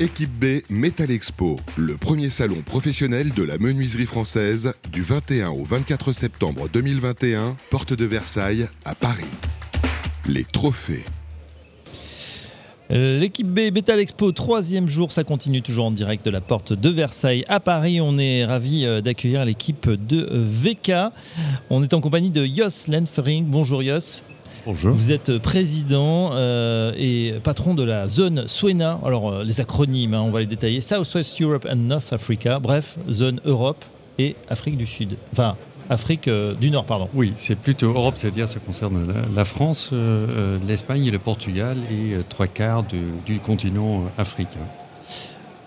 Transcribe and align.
Équipe 0.00 0.30
B 0.30 0.62
Metal 0.70 1.10
Expo, 1.10 1.60
le 1.76 1.98
premier 1.98 2.30
salon 2.30 2.62
professionnel 2.64 3.34
de 3.34 3.42
la 3.42 3.58
menuiserie 3.58 4.06
française 4.06 4.72
du 4.90 5.02
21 5.02 5.50
au 5.50 5.62
24 5.62 6.14
septembre 6.14 6.70
2021, 6.72 7.54
porte 7.68 7.92
de 7.92 8.06
Versailles 8.06 8.66
à 8.86 8.94
Paris. 8.94 9.28
Les 10.26 10.44
trophées. 10.44 11.04
L'équipe 12.88 13.46
B 13.46 13.70
Metal 13.74 14.00
Expo, 14.00 14.32
troisième 14.32 14.88
jour, 14.88 15.12
ça 15.12 15.22
continue 15.22 15.60
toujours 15.60 15.84
en 15.84 15.90
direct 15.90 16.24
de 16.24 16.30
la 16.30 16.40
porte 16.40 16.72
de 16.72 16.88
Versailles 16.88 17.44
à 17.48 17.60
Paris. 17.60 18.00
On 18.00 18.16
est 18.16 18.46
ravi 18.46 18.86
euh, 18.86 19.02
d'accueillir 19.02 19.44
l'équipe 19.44 19.88
de 19.90 20.26
VK. 20.32 21.12
On 21.68 21.82
est 21.82 21.92
en 21.92 22.00
compagnie 22.00 22.30
de 22.30 22.46
Jos 22.46 22.90
Lenfering. 22.90 23.44
Bonjour 23.44 23.82
Jos. 23.82 24.22
Bonjour. 24.66 24.94
Vous 24.94 25.10
êtes 25.10 25.38
président 25.38 26.30
euh, 26.34 26.92
et 26.96 27.34
patron 27.42 27.74
de 27.74 27.82
la 27.82 28.08
zone 28.08 28.44
SWENA. 28.46 29.00
Alors, 29.04 29.30
euh, 29.32 29.44
les 29.44 29.60
acronymes, 29.60 30.14
hein, 30.14 30.22
on 30.22 30.30
va 30.30 30.40
les 30.40 30.46
détailler. 30.46 30.80
Southwest 30.80 31.40
Europe 31.40 31.66
and 31.70 31.76
North 31.76 32.12
Africa. 32.12 32.58
Bref, 32.58 32.96
zone 33.10 33.40
Europe 33.44 33.84
et 34.18 34.36
Afrique 34.48 34.76
du 34.76 34.86
Sud. 34.86 35.16
Enfin, 35.32 35.56
Afrique 35.88 36.28
euh, 36.28 36.54
du 36.54 36.70
Nord, 36.70 36.84
pardon. 36.84 37.08
Oui, 37.14 37.32
c'est 37.36 37.56
plutôt 37.56 37.88
Europe, 37.88 38.14
c'est-à-dire 38.16 38.48
ça 38.48 38.60
concerne 38.60 39.06
la, 39.08 39.14
la 39.34 39.44
France, 39.44 39.92
l'Espagne 40.66 41.06
et 41.06 41.10
le 41.10 41.18
Portugal 41.18 41.78
et 41.90 42.16
trois 42.28 42.46
quarts 42.46 42.82
de- 42.84 42.98
du 43.26 43.38
continent 43.40 44.04
africain. 44.18 44.60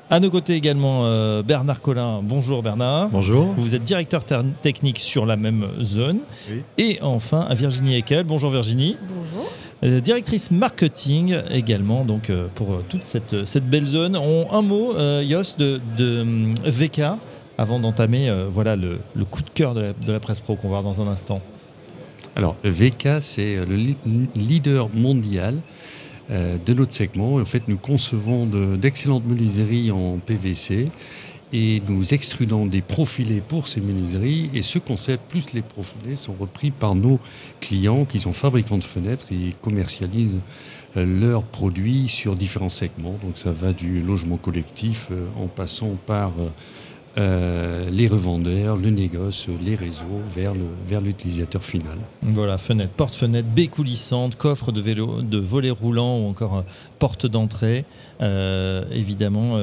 À 0.09 0.19
nos 0.19 0.29
côtés 0.29 0.53
également 0.53 1.05
euh, 1.05 1.41
Bernard 1.41 1.81
Collin. 1.81 2.19
Bonjour 2.23 2.61
Bernard. 2.61 3.09
Bonjour. 3.09 3.53
Vous 3.57 3.73
êtes 3.73 3.83
directeur 3.83 4.23
technique 4.61 4.99
sur 4.99 5.25
la 5.25 5.37
même 5.37 5.65
zone. 5.81 6.19
Oui. 6.49 6.61
Et 6.77 6.99
enfin, 7.01 7.41
à 7.49 7.53
Virginie 7.55 7.95
Eckel. 7.97 8.23
Bonjour 8.23 8.51
Virginie. 8.51 8.97
Bonjour. 9.07 9.49
Euh, 9.83 9.99
directrice 10.01 10.51
marketing 10.51 11.35
également 11.49 12.05
donc 12.05 12.29
euh, 12.29 12.47
pour 12.55 12.83
toute 12.89 13.03
cette, 13.03 13.45
cette 13.45 13.67
belle 13.67 13.87
zone. 13.87 14.15
On, 14.15 14.47
un 14.51 14.61
mot, 14.61 14.95
euh, 14.95 15.23
Jos, 15.27 15.55
de, 15.57 15.79
de 15.97 16.25
VK 16.65 17.01
avant 17.57 17.79
d'entamer 17.79 18.29
euh, 18.29 18.45
voilà, 18.49 18.75
le, 18.75 18.99
le 19.15 19.25
coup 19.25 19.41
de 19.41 19.49
cœur 19.49 19.73
de 19.73 19.81
la, 19.81 19.93
de 19.93 20.11
la 20.11 20.19
presse 20.19 20.41
pro 20.41 20.55
qu'on 20.55 20.69
va 20.69 20.79
voir 20.81 20.83
dans 20.83 21.01
un 21.01 21.07
instant. 21.11 21.41
Alors, 22.35 22.55
VK, 22.63 23.07
c'est 23.19 23.57
le 23.65 23.75
li- 23.75 23.97
leader 24.35 24.89
mondial 24.93 25.55
euh, 25.55 25.59
de 26.33 26.73
notre 26.73 26.93
segment. 26.93 27.35
En 27.35 27.45
fait, 27.45 27.67
nous 27.67 27.77
concevons 27.77 28.45
de- 28.45 28.75
d'excellentes 28.75 29.25
menuiseries 29.27 29.91
en 29.91 30.17
PVC 30.17 30.89
et 31.55 31.81
nous 31.87 32.13
extrudons 32.15 32.65
des 32.65 32.81
profilés 32.81 33.41
pour 33.47 33.67
ces 33.67 33.79
menuiseries. 33.79 34.49
Et 34.55 34.63
ce 34.63 34.79
concept, 34.79 35.29
plus 35.29 35.53
les 35.53 35.61
profilés, 35.61 36.15
sont 36.15 36.33
repris 36.39 36.71
par 36.71 36.95
nos 36.95 37.19
clients 37.61 38.05
qui 38.05 38.19
sont 38.19 38.33
fabricants 38.33 38.79
de 38.79 38.83
fenêtres 38.83 39.27
et 39.31 39.53
commercialisent 39.61 40.39
euh, 40.97 41.05
leurs 41.05 41.43
produits 41.43 42.07
sur 42.07 42.35
différents 42.35 42.69
segments. 42.69 43.19
Donc, 43.23 43.37
ça 43.37 43.51
va 43.51 43.71
du 43.71 44.01
logement 44.01 44.37
collectif 44.37 45.09
euh, 45.11 45.27
en 45.37 45.47
passant 45.47 45.95
par 46.07 46.31
euh, 47.15 47.89
les 47.91 48.07
revendeurs, 48.07 48.75
le 48.75 48.89
négoce, 48.89 49.47
les 49.63 49.75
réseaux 49.75 50.21
vers 50.35 51.01
l'utilisateur 51.01 51.63
final. 51.63 51.99
Voilà, 52.23 52.57
fenêtre, 52.57 52.91
porte-fenêtre, 52.93 53.47
baie 53.47 53.67
coulissante, 53.67 54.35
coffre 54.35 54.71
de, 54.71 54.81
vélo, 54.81 55.21
de 55.21 55.37
volet 55.37 55.69
roulant 55.69 56.17
ou 56.17 56.27
encore 56.27 56.57
euh, 56.57 56.61
porte 56.97 57.27
d'entrée. 57.27 57.85
Euh, 58.21 58.85
évidemment, 58.91 59.57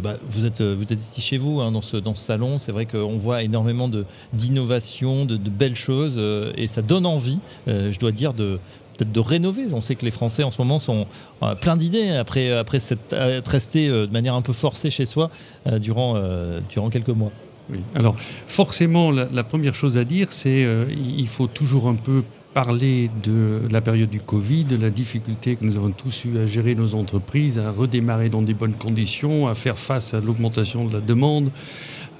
bah, 0.00 0.16
vous, 0.28 0.46
êtes, 0.46 0.60
ici 0.90 1.20
chez 1.20 1.36
vous 1.36 1.60
hein, 1.60 1.70
dans, 1.70 1.80
ce, 1.80 2.00
salon. 2.14 2.58
C'est 2.58 2.72
vrai 2.72 2.86
qu'on 2.86 3.18
voit 3.18 3.42
énormément 3.42 3.88
d'innovations, 4.32 5.26
de, 5.26 5.36
de 5.36 5.50
belles 5.50 5.76
choses 5.76 6.20
et 6.56 6.66
ça 6.66 6.82
donne 6.82 7.06
envie, 7.06 7.38
je 7.66 7.98
dois 7.98 8.12
dire, 8.12 8.32
de 8.32 8.58
peut-être 8.96 9.12
de 9.12 9.20
rénover. 9.20 9.64
On 9.72 9.80
sait 9.80 9.94
que 9.94 10.04
les 10.04 10.10
Français 10.10 10.42
en 10.42 10.50
ce 10.50 10.60
moment 10.60 10.78
sont 10.78 11.06
euh, 11.42 11.54
plein 11.54 11.76
d'idées 11.76 12.10
après, 12.10 12.50
après 12.52 12.80
s'être- 12.80 13.12
être 13.12 13.48
restés 13.48 13.88
euh, 13.88 14.06
de 14.06 14.12
manière 14.12 14.34
un 14.34 14.42
peu 14.42 14.52
forcée 14.52 14.90
chez 14.90 15.06
soi 15.06 15.30
euh, 15.66 15.78
durant, 15.78 16.14
euh, 16.16 16.60
quelques 16.90 17.08
mois. 17.08 17.30
Oui. 17.70 17.78
Alors, 17.94 18.14
forcément, 18.46 19.10
la, 19.10 19.44
première 19.44 19.74
chose 19.74 19.96
à 19.96 20.04
dire, 20.04 20.32
c'est 20.32 20.64
euh, 20.64 20.86
il 21.18 21.26
faut 21.26 21.48
toujours 21.48 21.88
un 21.88 21.94
peu 21.96 22.22
parler 22.54 23.10
de 23.22 23.60
la 23.70 23.82
période 23.82 24.08
du 24.08 24.20
Covid, 24.20 24.64
de 24.64 24.76
la 24.76 24.88
difficulté 24.88 25.56
que 25.56 25.64
nous 25.64 25.76
avons 25.76 25.90
tous 25.90 26.24
eu 26.24 26.38
à 26.38 26.46
gérer 26.46 26.74
nos 26.74 26.94
entreprises, 26.94 27.58
à 27.58 27.70
redémarrer 27.70 28.30
dans 28.30 28.40
des 28.40 28.54
bonnes 28.54 28.72
conditions, 28.72 29.46
à 29.46 29.54
faire 29.54 29.76
face 29.78 30.14
à 30.14 30.20
l'augmentation 30.20 30.86
de 30.86 30.92
la 30.94 31.00
demande, 31.00 31.50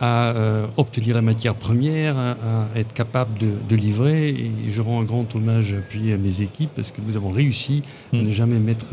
à 0.00 0.30
euh, 0.30 0.66
obtenir 0.76 1.14
la 1.14 1.22
matière 1.22 1.54
première, 1.54 2.16
à, 2.16 2.30
à 2.74 2.78
être 2.78 2.92
capable 2.92 3.38
de, 3.38 3.50
de 3.68 3.76
livrer. 3.76 4.28
Et 4.28 4.50
je 4.68 4.82
rends 4.82 5.00
un 5.00 5.04
grand 5.04 5.34
hommage 5.34 5.72
appuyé 5.72 6.12
à 6.14 6.16
mes 6.18 6.42
équipes 6.42 6.70
parce 6.74 6.90
que 6.90 7.00
nous 7.06 7.16
avons 7.16 7.30
réussi 7.30 7.82
à 8.12 8.16
Mm. 8.16 8.22
ne 8.22 8.32
jamais 8.32 8.58
mettre 8.58 8.86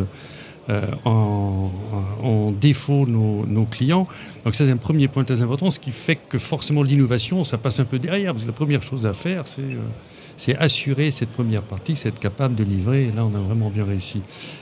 euh, 0.69 0.81
en, 1.05 1.69
en 2.23 2.51
défaut 2.51 3.05
nos, 3.05 3.45
nos 3.45 3.65
clients. 3.65 4.07
Donc 4.45 4.55
ça, 4.55 4.65
c'est 4.65 4.71
un 4.71 4.77
premier 4.77 5.07
point 5.07 5.23
très 5.25 5.41
important, 5.41 5.71
ce 5.71 5.79
qui 5.79 5.91
fait 5.91 6.17
que 6.29 6.39
forcément 6.39 6.83
l'innovation, 6.83 7.43
ça 7.43 7.57
passe 7.57 7.79
un 7.79 7.85
peu 7.85 7.99
derrière, 7.99 8.33
parce 8.33 8.43
que 8.45 8.49
la 8.49 8.55
première 8.55 8.81
chose 8.81 9.05
à 9.05 9.13
faire, 9.13 9.45
c'est 9.45 9.61
euh, 9.61 9.79
c'est 10.37 10.55
assurer 10.57 11.11
cette 11.11 11.29
première 11.29 11.61
partie, 11.61 11.95
c'est 11.95 12.09
être 12.09 12.19
capable 12.19 12.55
de 12.55 12.63
livrer, 12.63 13.05
et 13.07 13.11
là, 13.11 13.25
on 13.25 13.35
a 13.35 13.39
vraiment 13.39 13.69
bien 13.69 13.85
réussi. 13.85 14.21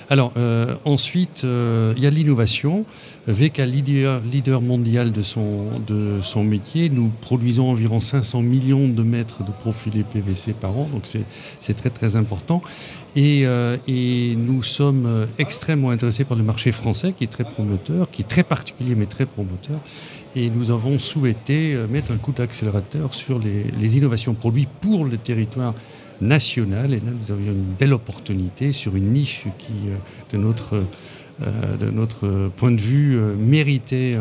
Alors, 0.10 0.34
euh, 0.38 0.76
ensuite, 0.86 1.44
euh, 1.46 1.94
il 1.98 2.04
y 2.04 2.08
a 2.08 2.10
l'innovation. 2.10 2.86
VK 3.28 3.60
leader, 3.60 4.22
leader 4.30 4.62
mondial 4.62 5.12
de 5.12 5.22
son, 5.22 5.80
de 5.86 6.20
son 6.22 6.44
métier, 6.44 6.90
nous 6.90 7.12
produisons 7.22 7.70
environ 7.70 8.00
500 8.00 8.42
millions 8.42 8.88
de 8.88 9.04
mètres 9.04 9.44
de 9.44 9.52
profilés 9.52 10.04
PVC 10.04 10.54
par 10.54 10.72
an, 10.78 10.90
donc 10.92 11.04
c'est- 11.06 11.74
très 11.76 11.90
très 11.92 12.16
important. 12.16 12.62
Et, 13.16 13.44
euh, 13.46 13.78
et 13.88 14.36
nous 14.38 14.64
sommes 14.64 15.28
extrêmement 15.38 15.92
intéressés 15.92 16.24
par 16.26 16.36
le 16.38 16.44
marché 16.44 16.72
français 16.72 17.14
qui 17.18 17.24
est 17.24 17.28
très 17.28 17.44
promoteur, 17.44 18.10
qui 18.10 18.24
est 18.24 18.28
très 18.28 18.44
particulier 18.44 18.96
mais 18.96 19.06
très 19.06 19.26
promoteur. 19.26 19.78
Et 20.36 20.50
nous 20.50 20.72
avons 20.72 20.98
souhaité 21.00 21.74
euh, 21.74 21.88
mettre 21.88 22.12
un 22.12 22.18
coup 22.18 22.32
d'accélérateur 22.32 23.14
sur 23.14 23.40
les, 23.40 23.98
innovations 23.98 24.34
produits 24.34 24.68
pour 24.80 25.06
le 25.06 25.18
territoire 25.18 25.74
national. 26.22 26.94
Et 26.94 26.98
là, 26.98 27.12
nous 27.12 27.32
avions 27.32 27.52
une 27.52 27.74
belle 27.78 27.94
opportunité 27.94 28.72
sur 28.72 28.96
une 28.96 29.12
niche 29.12 29.46
qui, 29.58 29.90
euh, 29.90 29.96
de 30.32 30.38
notre, 30.38 30.84
euh, 31.42 31.78
de 31.78 31.90
notre 31.90 32.50
point 32.56 32.72
de 32.72 32.82
vue, 32.82 33.20
méritait 33.38 34.18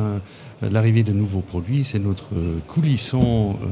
l'arrivée 0.63 1.03
de 1.03 1.13
nouveaux 1.13 1.41
produits. 1.41 1.85
C'est 1.85 1.99
notre 1.99 2.31
coulissant 2.67 3.59
euh, 3.63 3.67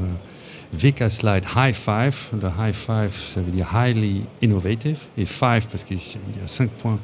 VK 0.73 1.09
Slide 1.09 1.45
High 1.55 1.73
Five. 1.73 2.29
Le 2.33 2.47
High 2.47 2.73
Five, 2.73 3.15
ça 3.15 3.41
veut 3.41 3.51
dire 3.51 3.67
Highly 3.75 4.21
Innovative. 4.41 4.99
Et 5.17 5.25
Five, 5.25 5.67
parce 5.69 5.83
qu'il 5.83 5.97
y 5.97 6.43
a 6.43 6.47
cinq 6.47 6.69
points 6.71 6.99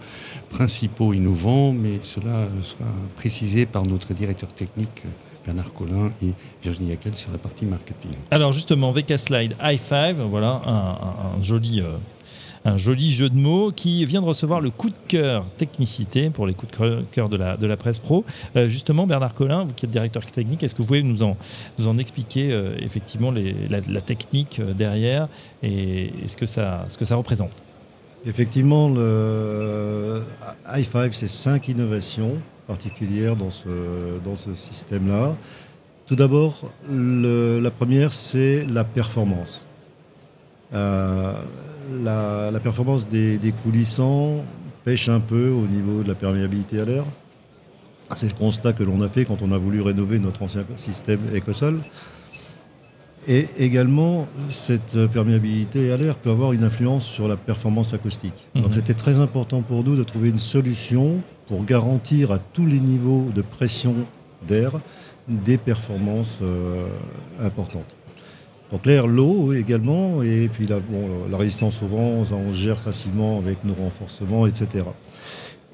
principaux 0.49 1.13
innovants, 1.13 1.73
mais 1.73 1.99
cela 2.01 2.47
sera 2.61 2.85
précisé 3.15 3.65
par 3.65 3.83
notre 3.83 4.13
directeur 4.13 4.53
technique 4.53 5.03
Bernard 5.45 5.71
Collin 5.73 6.11
et 6.23 6.31
Virginie 6.63 6.91
Hackel 6.91 7.15
sur 7.15 7.31
la 7.31 7.37
partie 7.37 7.65
marketing. 7.65 8.11
Alors 8.31 8.51
justement, 8.51 8.91
VK 8.91 9.17
Slide 9.19 9.55
High 9.61 9.79
Five, 9.79 10.21
voilà 10.21 10.61
un, 10.65 10.73
un- 10.73 11.39
un 11.39 11.43
joli, 11.43 11.81
euh, 11.81 11.97
un 12.65 12.77
joli 12.77 13.11
jeu 13.11 13.29
de 13.29 13.35
mots 13.37 13.71
qui 13.71 14.03
vient 14.05 14.21
de 14.21 14.25
recevoir 14.25 14.59
le 14.59 14.71
coup 14.71 14.89
de 14.89 14.95
cœur 15.07 15.45
technicité 15.57 16.31
pour 16.31 16.47
les 16.47 16.53
coups 16.55 16.79
de 16.79 17.03
cœur 17.11 17.29
de 17.29 17.37
la, 17.37 17.57
de 17.57 17.67
la 17.67 17.77
presse 17.77 17.99
pro. 17.99 18.25
Euh, 18.55 18.67
justement, 18.67 19.05
Bernard 19.05 19.35
Collin, 19.35 19.65
vous 19.65 19.73
qui 19.73 19.85
êtes 19.85 19.91
directeur 19.91 20.25
technique, 20.25 20.63
est-ce 20.63 20.73
que 20.73 20.81
vous 20.81 20.87
pouvez 20.87 21.03
nous 21.03 21.21
en, 21.21 21.37
nous 21.77 21.87
en 21.87 21.97
expliquer 21.99 22.51
euh, 22.51 22.75
effectivement 22.79 23.29
les- 23.29 23.67
la, 23.69 23.81
la 23.87 24.01
technique 24.01 24.59
derrière 24.75 25.27
et, 25.61 26.05
et 26.05 26.27
ce, 26.27 26.35
que 26.35 26.47
ça, 26.47 26.85
ce 26.87 26.97
que 26.97 27.05
ça 27.05 27.15
représente? 27.17 27.51
Effectivement, 28.25 28.89
le 28.89 30.23
i5, 30.67 31.11
c'est 31.11 31.27
cinq 31.27 31.67
innovations 31.67 32.39
particulières 32.67 33.35
dans 33.35 33.49
ce, 33.49 34.53
système-là. 34.53 35.35
Tout 36.05 36.15
d'abord, 36.15 36.71
la 36.89 37.71
première, 37.71 38.13
c'est 38.13 38.65
la 38.65 38.83
performance. 38.83 39.65
Euh, 40.73 41.33
la, 42.03 42.59
performance 42.59 43.07
des, 43.07 43.53
coulissants 43.63 44.43
pêche 44.83 45.09
un 45.09 45.19
peu 45.19 45.49
au 45.49 45.67
niveau 45.67 46.03
de 46.03 46.07
la 46.07 46.15
perméabilité 46.15 46.79
à 46.79 46.85
l'air. 46.85 47.05
C'est 48.13 48.27
le 48.27 48.37
constat 48.37 48.73
que 48.73 48.83
l'on 48.83 49.01
a 49.01 49.09
fait 49.09 49.25
quand 49.25 49.41
on 49.41 49.51
a 49.51 49.57
voulu 49.57 49.81
rénover 49.81 50.19
notre 50.19 50.43
ancien 50.43 50.63
système 50.75 51.21
Ecosol. 51.33 51.79
Et 53.27 53.47
également, 53.57 54.27
cette 54.49 55.07
perméabilité 55.07 55.91
à 55.91 55.97
l'air 55.97 56.15
peut 56.15 56.29
avoir 56.29 56.53
une 56.53 56.63
influence 56.63 57.05
sur 57.05 57.27
la 57.27 57.35
performance 57.35 57.93
acoustique. 57.93 58.47
Mhm. 58.53 58.61
Donc 58.61 58.73
c'était 58.73 58.93
très 58.93 59.17
important 59.17 59.61
pour 59.61 59.83
nous 59.83 59.95
de 59.95 60.03
trouver 60.03 60.29
une 60.29 60.37
solution 60.37 61.21
pour 61.47 61.63
garantir 61.65 62.31
à 62.31 62.39
tous 62.39 62.65
les 62.65 62.79
niveaux 62.79 63.27
de 63.33 63.41
pression 63.41 63.95
d'air 64.47 64.71
des 65.27 65.57
performances 65.57 66.39
euh, 66.43 66.87
importantes. 67.41 67.95
Donc 68.71 68.85
l'air, 68.85 69.07
l'eau 69.07 69.53
également, 69.53 70.21
et 70.23 70.49
puis 70.51 70.67
la, 70.67 70.79
bon, 70.79 71.09
la 71.29 71.37
résistance 71.37 71.81
au 71.83 71.87
vent, 71.87 72.23
on 72.31 72.51
gère 72.51 72.79
facilement 72.79 73.37
avec 73.37 73.63
nos 73.63 73.73
renforcements, 73.73 74.47
etc. 74.47 74.85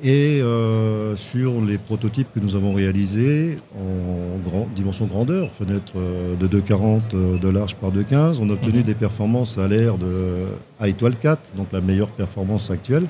Et 0.04 0.42
euh, 0.42 1.16
sur 1.16 1.62
les 1.62 1.78
prototypes 1.78 2.30
que 2.34 2.40
nous 2.40 2.56
avons 2.56 2.74
réalisés 2.74 3.60
en 3.78 4.40
grand- 4.50 4.68
dimension 4.76 5.06
grandeur, 5.06 5.52
fenêtre 5.52 5.94
euh, 5.98 6.36
de 6.36 6.48
2,40 6.48 7.02
euh, 7.14 7.38
de 7.38 7.48
large 7.50 7.76
par 7.76 7.92
2,15, 7.92 8.40
on 8.42 8.50
a 8.50 8.54
obtenu 8.54 8.80
Mhm. 8.80 8.84
des 8.84 8.96
performances 8.96 9.60
à 9.60 9.68
l'air 9.68 9.98
de 10.00 10.46
A 10.80 10.88
étoile 10.88 11.16
4, 11.18 11.52
donc 11.56 11.68
la 11.72 11.82
meilleure 11.82 12.08
performance 12.10 12.72
actuelle. 12.72 13.06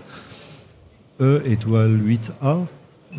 E 1.21 1.41
étoile 1.45 1.97
8A, 2.05 2.65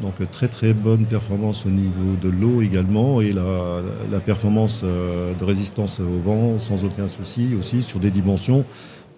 Donc 0.02 0.14
très 0.30 0.48
très 0.48 0.72
bonne 0.72 1.04
performance 1.04 1.64
au 1.66 1.68
niveau 1.70 2.16
de 2.22 2.30
l'eau 2.30 2.62
également 2.62 3.20
et 3.20 3.30
la, 3.32 3.82
la 4.10 4.20
performance 4.20 4.82
de 4.82 5.44
résistance 5.44 6.00
au 6.00 6.18
vent 6.18 6.58
sans 6.58 6.82
aucun 6.84 7.06
souci 7.06 7.54
aussi 7.58 7.82
sur 7.82 8.00
des 8.00 8.10
dimensions 8.10 8.64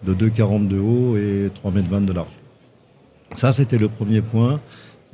de 0.05 0.13
2,40 0.15 0.67
de 0.67 0.79
haut 0.81 1.17
et 1.17 1.49
3,20 1.65 1.95
m 1.99 2.07
de 2.07 2.13
large. 2.13 2.33
Ça 3.35 3.53
c'était 3.53 3.79
le 3.79 3.89
premier 3.89 4.23
point 4.23 4.61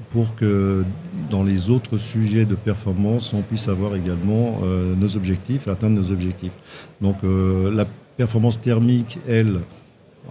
pour 0.09 0.35
que 0.35 0.85
dans 1.31 1.43
les 1.43 1.69
autres 1.69 1.99
sujets 1.99 2.47
de 2.47 2.55
performance, 2.55 3.35
on 3.35 3.43
puisse 3.43 3.69
avoir 3.69 3.95
également 3.97 4.61
euh, 4.65 4.95
nos 4.95 5.17
objectifs, 5.17 5.69
atteindre 5.69 6.01
nos 6.01 6.11
objectifs. 6.11 6.53
Donc 7.01 7.17
euh, 7.23 7.71
la 7.75 7.87
performance 8.17 8.61
thermique, 8.61 9.19
elle, 9.29 9.61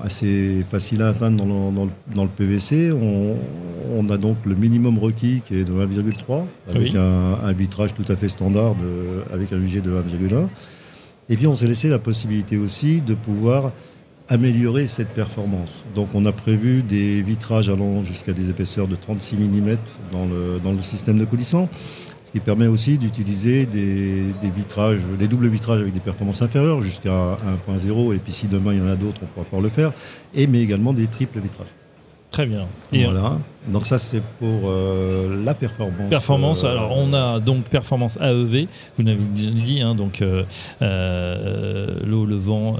assez 0.01 0.65
facile 0.69 1.01
à 1.01 1.09
atteindre 1.09 1.45
dans 1.45 2.23
le, 2.23 2.29
PVC. 2.29 2.91
On, 2.91 4.09
a 4.09 4.17
donc 4.17 4.37
le 4.45 4.55
minimum 4.55 4.97
requis 4.97 5.41
qui 5.43 5.55
est 5.55 5.65
de 5.65 5.73
1,3 5.73 6.43
avec 6.69 6.95
un, 6.95 7.51
vitrage 7.51 7.93
tout 7.93 8.05
à 8.07 8.15
fait 8.15 8.29
standard 8.29 8.75
avec 9.33 9.51
un 9.51 9.57
UG 9.57 9.81
de 9.81 9.91
1,1. 9.91 10.47
Et 11.29 11.37
puis 11.37 11.47
on 11.47 11.55
s'est 11.55 11.67
laissé 11.67 11.89
la 11.89 11.99
possibilité 11.99 12.57
aussi 12.57 13.01
de 13.01 13.13
pouvoir 13.13 13.71
améliorer 14.29 14.87
cette 14.87 15.09
performance. 15.09 15.85
Donc 15.95 16.09
on 16.13 16.25
a 16.25 16.31
prévu 16.31 16.83
des 16.83 17.21
vitrages 17.21 17.69
allant 17.69 18.03
jusqu'à 18.03 18.33
des 18.33 18.49
épaisseurs 18.49 18.87
de 18.87 18.95
36 18.95 19.35
mm 19.37 19.77
dans 20.11 20.25
le, 20.25 20.59
dans 20.63 20.71
le 20.71 20.81
système 20.81 21.17
de 21.17 21.25
coulissant 21.25 21.69
ce 22.29 22.31
qui 22.31 22.41
permet 22.41 22.67
aussi 22.67 22.99
d'utiliser 22.99 23.65
des, 23.65 24.31
vitrages, 24.55 25.01
des 25.17 25.27
doubles 25.27 25.47
vitrages 25.47 25.81
avec 25.81 25.93
des 25.95 25.99
performances 25.99 26.43
inférieures 26.43 26.79
jusqu'à 26.79 27.39
1.0, 27.67 28.13
et 28.13 28.19
puis 28.19 28.31
si 28.31 28.45
demain 28.45 28.73
il 28.73 28.77
y 28.77 28.81
en 28.83 28.87
a 28.87 28.95
d'autres, 28.95 29.21
on 29.23 29.25
pourra 29.25 29.45
pas 29.45 29.59
le 29.59 29.69
faire, 29.69 29.93
et 30.35 30.45
mais 30.45 30.61
également 30.61 30.93
des 30.93 31.07
triples 31.07 31.39
vitrages. 31.39 31.73
Très 32.31 32.45
bien. 32.45 32.67
Et 32.91 33.05
voilà. 33.05 33.37
Donc 33.67 33.85
ça 33.85 33.99
c'est 33.99 34.21
pour 34.39 34.61
euh, 34.65 35.43
la 35.43 35.53
performance. 35.53 36.09
Performance. 36.09 36.63
Euh, 36.63 36.71
alors 36.71 36.93
on 36.95 37.13
a 37.13 37.39
donc 37.39 37.63
performance 37.65 38.17
AEV. 38.21 38.67
Vous 38.97 39.03
l'avez 39.03 39.17
dit, 39.17 39.81
hein, 39.81 39.95
donc 39.95 40.21
euh, 40.21 40.45
l'eau, 42.05 42.25
le 42.25 42.35
vent 42.35 42.77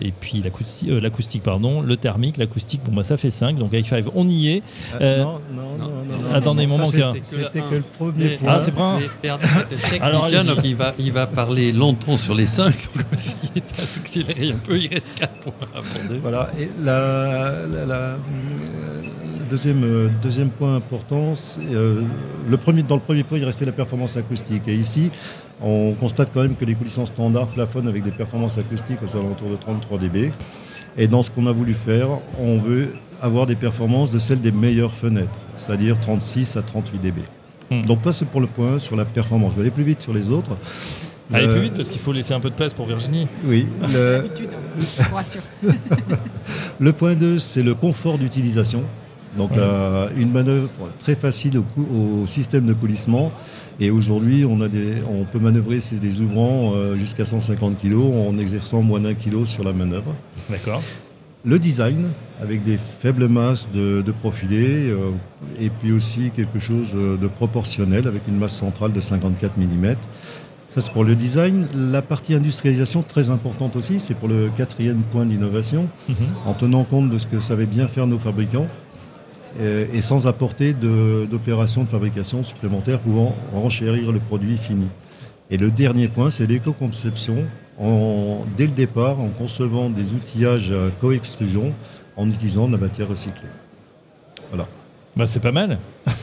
et 0.00 0.12
puis 0.12 0.42
l'acoustique, 0.42 1.42
pardon, 1.42 1.82
le 1.82 1.96
thermique, 1.96 2.36
l'acoustique. 2.36 2.82
Bon 2.84 2.94
bah 2.94 3.02
ça 3.02 3.16
fait 3.16 3.30
5 3.30 3.58
Donc 3.58 3.72
i5, 3.72 4.04
on 4.14 4.28
y 4.28 4.48
est. 4.48 4.62
non, 5.00 5.40
non, 5.54 5.76
non, 5.78 5.88
non, 6.06 6.34
Attendez, 6.34 6.66
mon 6.66 6.78
manque. 6.78 6.94
C'était 7.22 7.60
que, 7.60 7.76
le 7.76 7.82
premier 7.82 8.30
point. 8.36 8.52
Ah 8.54 8.58
c'est 8.58 8.72
pas. 8.72 8.98
Alors 10.00 10.28
donc 10.44 10.58
il 10.64 10.76
va, 10.76 10.94
il 10.98 11.12
va 11.12 11.26
parler 11.26 11.72
longtemps 11.72 12.16
sur 12.16 12.34
les 12.34 12.46
5 12.46 12.66
Donc 12.96 13.04
essayer 13.12 13.48
d'accélérer 13.54 14.52
un 14.52 14.58
peu. 14.58 14.76
Il 14.78 14.88
reste 14.88 15.08
4 15.14 15.32
points 15.40 15.52
à 15.74 15.82
fonder. 15.82 16.18
Voilà. 16.20 16.48
Et 16.58 16.68
la, 16.78 17.66
la 17.66 18.18
deuxième, 19.48 19.82
euh, 19.82 20.08
deuxième 20.22 20.50
point 20.50 20.76
important, 20.76 21.32
euh, 21.58 22.02
le 22.48 22.56
premier, 22.56 22.82
dans 22.82 22.94
le 22.94 23.00
premier 23.00 23.24
point, 23.24 23.38
il 23.38 23.44
restait 23.44 23.64
la 23.64 23.72
performance 23.72 24.16
acoustique. 24.16 24.68
Et 24.68 24.74
ici, 24.74 25.10
on 25.60 25.94
constate 25.94 26.30
quand 26.32 26.42
même 26.42 26.56
que 26.56 26.64
les 26.64 26.74
coulissants 26.74 27.06
standards 27.06 27.48
plafonnent 27.48 27.88
avec 27.88 28.04
des 28.04 28.10
performances 28.10 28.58
acoustiques 28.58 28.98
aux 29.02 29.16
alentours 29.16 29.50
de 29.50 29.56
33 29.56 29.98
dB. 29.98 30.32
Et 30.96 31.08
dans 31.08 31.22
ce 31.22 31.30
qu'on 31.30 31.46
a 31.46 31.52
voulu 31.52 31.74
faire, 31.74 32.08
on 32.38 32.58
veut 32.58 32.94
avoir 33.20 33.46
des 33.46 33.56
performances 33.56 34.10
de 34.10 34.18
celles 34.18 34.40
des 34.40 34.52
meilleures 34.52 34.94
fenêtres, 34.94 35.38
c'est-à-dire 35.56 35.98
36 35.98 36.56
à 36.56 36.62
38 36.62 36.98
dB. 36.98 37.22
Hmm. 37.70 37.82
Donc, 37.82 38.00
ça, 38.04 38.12
c'est 38.12 38.28
pour 38.28 38.40
le 38.40 38.46
point 38.46 38.78
sur 38.78 38.96
la 38.96 39.04
performance. 39.04 39.52
Je 39.52 39.56
vais 39.56 39.62
aller 39.62 39.70
plus 39.70 39.84
vite 39.84 40.02
sur 40.02 40.14
les 40.14 40.30
autres. 40.30 40.52
Allez 41.32 41.48
plus 41.48 41.60
vite 41.60 41.74
parce 41.74 41.90
qu'il 41.90 42.00
faut 42.00 42.12
laisser 42.12 42.32
un 42.32 42.40
peu 42.40 42.50
de 42.50 42.54
place 42.54 42.72
pour 42.72 42.86
Virginie. 42.86 43.26
Oui. 43.44 43.66
Le, 43.92 44.24
le 46.80 46.92
point 46.92 47.14
2, 47.14 47.38
c'est 47.38 47.62
le 47.62 47.74
confort 47.74 48.18
d'utilisation. 48.18 48.82
Donc 49.36 49.56
euh, 49.56 50.08
une 50.16 50.32
manœuvre 50.32 50.70
très 50.98 51.14
facile 51.14 51.58
au, 51.58 52.26
système 52.26 52.66
de 52.66 52.72
coulissement. 52.72 53.32
Et 53.80 53.90
aujourd'hui, 53.90 54.44
on, 54.44 54.58
on 54.60 55.24
peut 55.24 55.38
manœuvrer 55.38 55.80
des 55.92 56.20
ouvrants 56.20 56.72
euh, 56.74 56.96
jusqu'à 56.96 57.24
150 57.24 57.78
kg 57.78 57.94
en 57.94 58.38
exerçant 58.38 58.82
moins 58.82 59.00
d'un 59.00 59.14
kilo 59.14 59.44
sur 59.46 59.64
la 59.64 59.72
manœuvre. 59.72 60.14
D'accord. 60.48 60.82
Le 61.44 61.58
design, 61.58 62.08
avec 62.42 62.64
des 62.64 62.78
faibles 62.78 63.28
masses 63.28 63.70
de, 63.70 64.02
profilés, 64.20 64.90
euh, 64.90 65.10
et 65.60 65.70
puis 65.70 65.92
aussi 65.92 66.30
quelque 66.30 66.58
chose 66.58 66.92
de 66.92 67.28
proportionnel, 67.28 68.08
avec 68.08 68.26
une 68.26 68.38
masse 68.38 68.56
centrale 68.56 68.92
de 68.92 69.00
54 69.00 69.56
mm. 69.56 69.94
Ça, 70.70 70.82
c'est 70.82 70.92
pour 70.92 71.04
le 71.04 71.16
design. 71.16 71.66
La 71.74 72.02
partie 72.02 72.34
industrialisation, 72.34 73.02
très 73.02 73.30
importante 73.30 73.74
aussi, 73.76 74.00
c'est 74.00 74.14
pour 74.14 74.28
le 74.28 74.50
quatrième 74.54 75.02
point 75.02 75.24
d'innovation, 75.24 75.88
mhm. 76.08 76.16
en 76.44 76.54
tenant 76.54 76.84
compte 76.84 77.08
de 77.10 77.18
ce 77.18 77.26
que 77.26 77.40
savaient 77.40 77.66
bien 77.66 77.88
faire 77.88 78.06
nos 78.06 78.18
fabricants. 78.18 78.66
Euh, 79.60 79.86
et 79.92 80.02
sans 80.02 80.26
apporter 80.26 80.74
d'opérations 80.74 81.82
de, 81.82 81.88
fabrication 81.88 82.44
supplémentaires 82.44 83.00
pouvant 83.00 83.34
renchérir 83.52 84.12
le 84.12 84.18
produit 84.18 84.56
fini. 84.56 84.86
Et 85.50 85.56
le 85.56 85.70
dernier 85.70 86.08
point, 86.08 86.30
c'est 86.30 86.46
l'éco-conception. 86.46 87.46
Dès 88.56 88.66
le 88.66 88.72
départ, 88.72 89.20
en 89.20 89.28
concevant 89.28 89.88
des 89.88 90.12
outillages 90.12 90.70
à 90.70 90.90
co-extrusion 91.00 91.72
en 92.16 92.28
utilisant 92.28 92.66
de 92.66 92.72
la 92.72 92.78
matière 92.78 93.08
recyclée. 93.08 93.48
Voilà. 94.50 94.68
Bah, 95.16 95.26
c'est 95.26 95.40
pas 95.40 95.52
mal. 95.52 95.78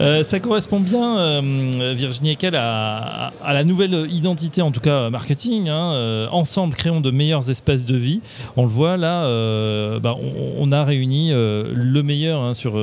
Euh, 0.00 0.24
ça 0.24 0.40
correspond 0.40 0.80
bien, 0.80 1.18
euh, 1.18 1.94
Virginie 1.96 2.32
Ekel, 2.32 2.54
à, 2.56 3.32
la 3.46 3.64
nouvelle 3.64 4.06
identité, 4.10 4.62
en 4.62 4.70
tout 4.72 4.80
cas 4.80 5.08
marketing. 5.10 5.68
Hein. 5.68 5.92
Euh, 5.92 6.28
ensemble, 6.30 6.74
créons 6.74 7.00
de 7.00 7.10
meilleurs 7.10 7.48
espaces 7.50 7.84
de 7.84 7.96
vie. 7.96 8.20
On 8.56 8.62
le 8.62 8.68
voit 8.68 8.96
là, 8.96 9.22
bah, 10.00 10.16
on, 10.58 10.72
a 10.72 10.84
réuni 10.84 11.30
le 11.32 12.02
meilleur 12.02 12.42
hein, 12.42 12.54
sur, 12.54 12.74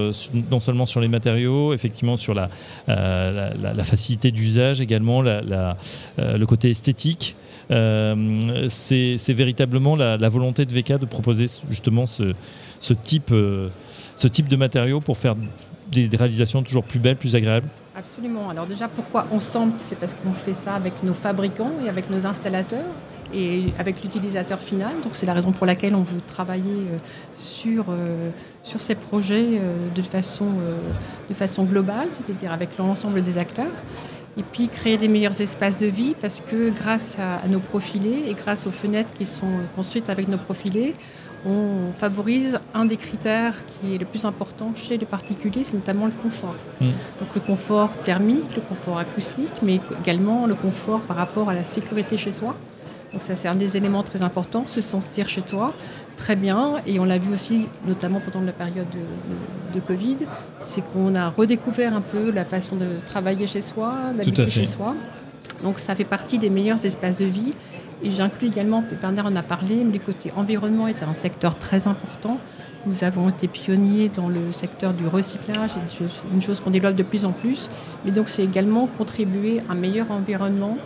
non 0.52 0.60
seulement 0.60 0.86
sur 0.86 1.02
les 1.02 1.08
matériaux, 1.08 1.74
effectivement 1.74 2.18
sur 2.18 2.34
la, 2.34 2.50
la, 2.88 3.84
facilité 3.84 4.32
d'usage 4.32 4.80
également, 4.80 5.22
le 5.22 6.46
côté 6.46 6.70
esthétique. 6.70 7.36
c'est 7.70 9.34
véritablement 9.34 9.96
la, 9.96 10.30
volonté 10.30 10.66
de 10.66 10.74
VK 10.74 11.00
de 11.00 11.06
proposer 11.06 11.46
justement 11.70 12.06
ce, 12.06 12.34
ce 12.80 12.94
type 12.94 13.34
ce 14.22 14.28
type 14.28 14.48
de 14.48 14.56
matériaux 14.56 15.00
pour 15.00 15.18
faire 15.18 15.36
des, 15.92 16.08
réalisations 16.16 16.62
toujours 16.62 16.84
plus 16.84 17.00
belles, 17.00 17.16
plus 17.16 17.36
agréables 17.36 17.68
Absolument. 17.96 18.50
Alors 18.52 18.68
déjà, 18.68 18.88
pourquoi 18.88 19.26
ensemble? 19.32 19.74
C'est 19.80 19.98
parce 19.98 20.14
qu'on 20.14 20.34
fait 20.34 20.54
ça 20.54 20.76
avec 20.76 20.94
nos 21.04 21.16
fabricants 21.16 21.72
et 21.84 21.90
avec 21.90 22.10
nos 22.10 22.26
installateurs 22.28 22.94
et 23.34 23.74
avec 23.80 24.04
l'utilisateur 24.04 24.60
final. 24.60 24.94
Donc 25.04 25.16
c'est 25.16 25.26
la 25.26 25.34
raison 25.34 25.52
pour 25.52 25.66
laquelle 25.66 25.96
on 25.96 26.04
veut 26.04 26.22
travailler 26.28 26.82
euh, 26.92 26.98
sur, 27.38 27.86
euh, 27.90 28.30
sur 28.64 28.80
ces 28.80 28.94
projets 28.94 29.60
euh, 29.60 29.90
de, 29.96 30.02
façon, 30.04 30.50
de 31.28 31.34
façon 31.34 31.64
globale, 31.64 32.08
c'est-à-dire 32.14 32.52
avec 32.52 32.78
l'ensemble 32.78 33.24
des 33.24 33.40
acteurs. 33.40 33.74
Et 34.38 34.44
puis 34.44 34.70
créer 34.70 34.98
des 34.98 35.10
meilleurs 35.10 35.40
espaces 35.42 35.78
de 35.78 35.88
vie 35.88 36.16
parce 36.22 36.42
que 36.42 36.70
grâce 36.70 37.18
à 37.20 37.48
nos 37.48 37.60
profilés 37.60 38.24
et 38.30 38.34
grâce 38.34 38.66
aux 38.66 38.72
fenêtres 38.72 39.14
qui 39.14 39.26
sont 39.26 39.60
construites 39.76 40.10
avec 40.10 40.28
nos 40.30 40.38
profilés, 40.38 40.94
on 41.46 41.92
favorise 41.98 42.60
un 42.74 42.86
des 42.86 42.98
critères 42.98 43.56
qui 43.66 43.96
est 43.96 43.98
le 43.98 44.06
plus 44.06 44.26
important 44.26 44.74
chez 44.76 44.98
les 44.98 45.06
particuliers, 45.06 45.64
c'est 45.64 45.74
notamment 45.74 46.06
le 46.06 46.12
confort. 46.12 46.56
Mm. 46.80 46.86
Donc 47.20 47.30
le 47.36 47.42
confort 47.42 47.98
thermique, 48.04 48.56
le 48.56 48.62
confort 48.62 49.00
acoustique, 49.00 49.54
mais 49.64 49.80
également 50.02 50.46
le 50.46 50.56
confort 50.56 51.02
par 51.02 51.18
rapport 51.18 51.50
à 51.50 51.54
la 51.54 51.64
sécurité 51.64 52.18
chez 52.18 52.32
soi. 52.32 52.56
Donc 53.14 53.22
ça 53.24 53.34
c'est 53.36 53.48
un 53.48 53.56
des 53.56 53.76
éléments 53.76 54.04
très 54.04 54.22
importants, 54.22 54.66
se 54.68 54.82
sentir 54.82 55.28
chez 55.28 55.42
toi 55.42 55.74
très 56.22 56.36
bien. 56.36 56.76
Et 56.86 57.00
on 57.00 57.06
l'a 57.06 57.18
vu 57.18 57.34
aussi, 57.34 57.68
notamment 57.86 58.20
pendant 58.20 58.46
la 58.46 58.52
période 58.52 58.88
de, 59.74 59.80
Covid, 59.80 60.18
c'est 60.64 60.82
qu'on 60.82 61.16
a 61.16 61.30
redécouvert 61.30 61.96
un 61.96 62.02
peu 62.02 62.30
la 62.30 62.46
façon 62.46 62.76
de 62.76 62.98
travailler 63.08 63.48
chez 63.48 63.62
soi, 63.62 64.12
d'habiter 64.16 64.48
chez 64.50 64.66
soi. 64.66 64.96
Donc 65.64 65.80
ça 65.80 65.96
fait 65.96 66.06
partie 66.06 66.38
des 66.38 66.50
meilleurs 66.50 66.86
espaces 66.86 67.18
de 67.18 67.26
vie. 67.26 67.54
Et 68.04 68.12
j'inclus 68.12 68.48
également, 68.48 68.84
Bernard 69.02 69.28
en 69.28 69.36
a 69.36 69.44
parlé, 69.44 69.84
mais 69.84 69.94
le 69.94 70.04
côté 70.04 70.32
environnement 70.36 70.88
est 70.88 71.04
un 71.04 71.14
secteur 71.14 71.58
très 71.58 71.88
important. 71.88 72.38
Nous 72.86 73.04
avons 73.04 73.30
été 73.30 73.48
pionniers 73.48 74.10
dans 74.10 74.28
le 74.28 74.52
secteur 74.52 74.94
du 74.94 75.08
recyclage, 75.08 75.72
une 76.34 76.42
chose, 76.42 76.60
qu'on 76.60 76.72
développe 76.72 76.96
de 76.96 77.04
plus 77.04 77.26
en 77.26 77.32
plus. 77.32 77.70
Mais 78.06 78.12
donc 78.12 78.28
c'est 78.28 78.44
également 78.44 78.88
contribuer 78.88 79.62
à 79.70 79.74
un 79.74 79.76
meilleur 79.76 80.12
environnement 80.12 80.78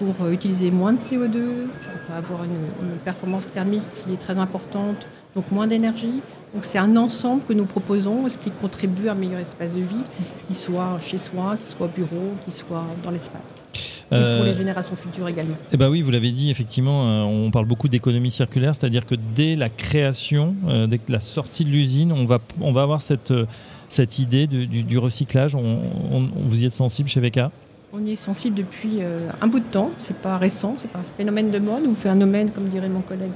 pour 0.00 0.24
euh, 0.24 0.32
utiliser 0.32 0.70
moins 0.70 0.94
de 0.94 0.98
CO2, 0.98 1.68
pour 2.06 2.16
avoir 2.16 2.44
une, 2.44 2.98
performance 3.04 3.48
thermique 3.50 3.82
qui 4.02 4.14
est 4.14 4.16
très 4.16 4.38
importante, 4.38 5.06
donc 5.36 5.50
moins 5.52 5.66
d'énergie. 5.66 6.22
Donc 6.54 6.64
c'est 6.64 6.78
un 6.78 6.96
ensemble 6.96 7.42
que 7.46 7.52
nous 7.52 7.66
proposons, 7.66 8.28
ce 8.28 8.38
qui 8.38 8.50
contribue 8.50 9.08
à 9.08 9.12
un 9.12 9.14
meilleur 9.14 9.40
espace 9.40 9.72
de 9.72 9.80
vie, 9.80 10.04
qu'il 10.46 10.56
soit 10.56 10.98
chez 11.00 11.18
soi, 11.18 11.56
qu'il 11.56 11.66
soit 11.66 11.86
au 11.86 11.90
bureau, 11.90 12.34
qu'il 12.44 12.54
soit 12.54 12.86
dans 13.04 13.10
l'espace 13.10 13.40
et 14.12 14.16
pour 14.16 14.44
les 14.44 14.50
euh, 14.50 14.56
générations 14.56 14.96
futures 14.96 15.28
également. 15.28 15.54
Eh 15.70 15.76
ben 15.76 15.88
oui, 15.88 16.00
vous 16.00 16.10
l'avez 16.10 16.32
dit, 16.32 16.50
effectivement, 16.50 17.06
euh, 17.06 17.22
on 17.22 17.52
parle 17.52 17.66
beaucoup 17.66 17.86
d'économie 17.86 18.32
circulaire, 18.32 18.74
c'est-à-dire 18.74 19.06
que 19.06 19.14
dès 19.14 19.54
la 19.54 19.68
création, 19.68 20.56
dès 20.88 20.98
la 21.08 21.20
sortie 21.20 21.64
de 21.64 21.70
l'usine, 21.70 22.10
on 22.10 22.24
va, 22.24 22.40
on 22.60 22.72
va 22.72 22.82
avoir 22.82 23.02
cette, 23.02 23.32
cette 23.88 24.18
idée 24.18 24.48
du, 24.48 24.98
recyclage. 24.98 25.54
On, 25.54 26.28
vous 26.34 26.60
y 26.60 26.66
êtes 26.66 26.72
sensible 26.72 27.08
chez 27.08 27.20
VK 27.20 27.52
on 27.92 28.04
y 28.04 28.12
est 28.12 28.16
sensible 28.16 28.54
depuis 28.54 29.00
un 29.40 29.46
bout 29.46 29.60
de 29.60 29.64
temps, 29.64 29.90
c'est 29.98 30.16
pas 30.16 30.38
récent, 30.38 30.74
c'est 30.78 30.90
pas 30.90 31.00
un 31.00 31.02
phénomène 31.02 31.50
de 31.50 31.58
mode 31.58 31.86
ou 31.86 31.94
phénomène, 31.94 32.50
comme 32.50 32.68
dirait 32.68 32.88
mon 32.88 33.00
collègue 33.00 33.30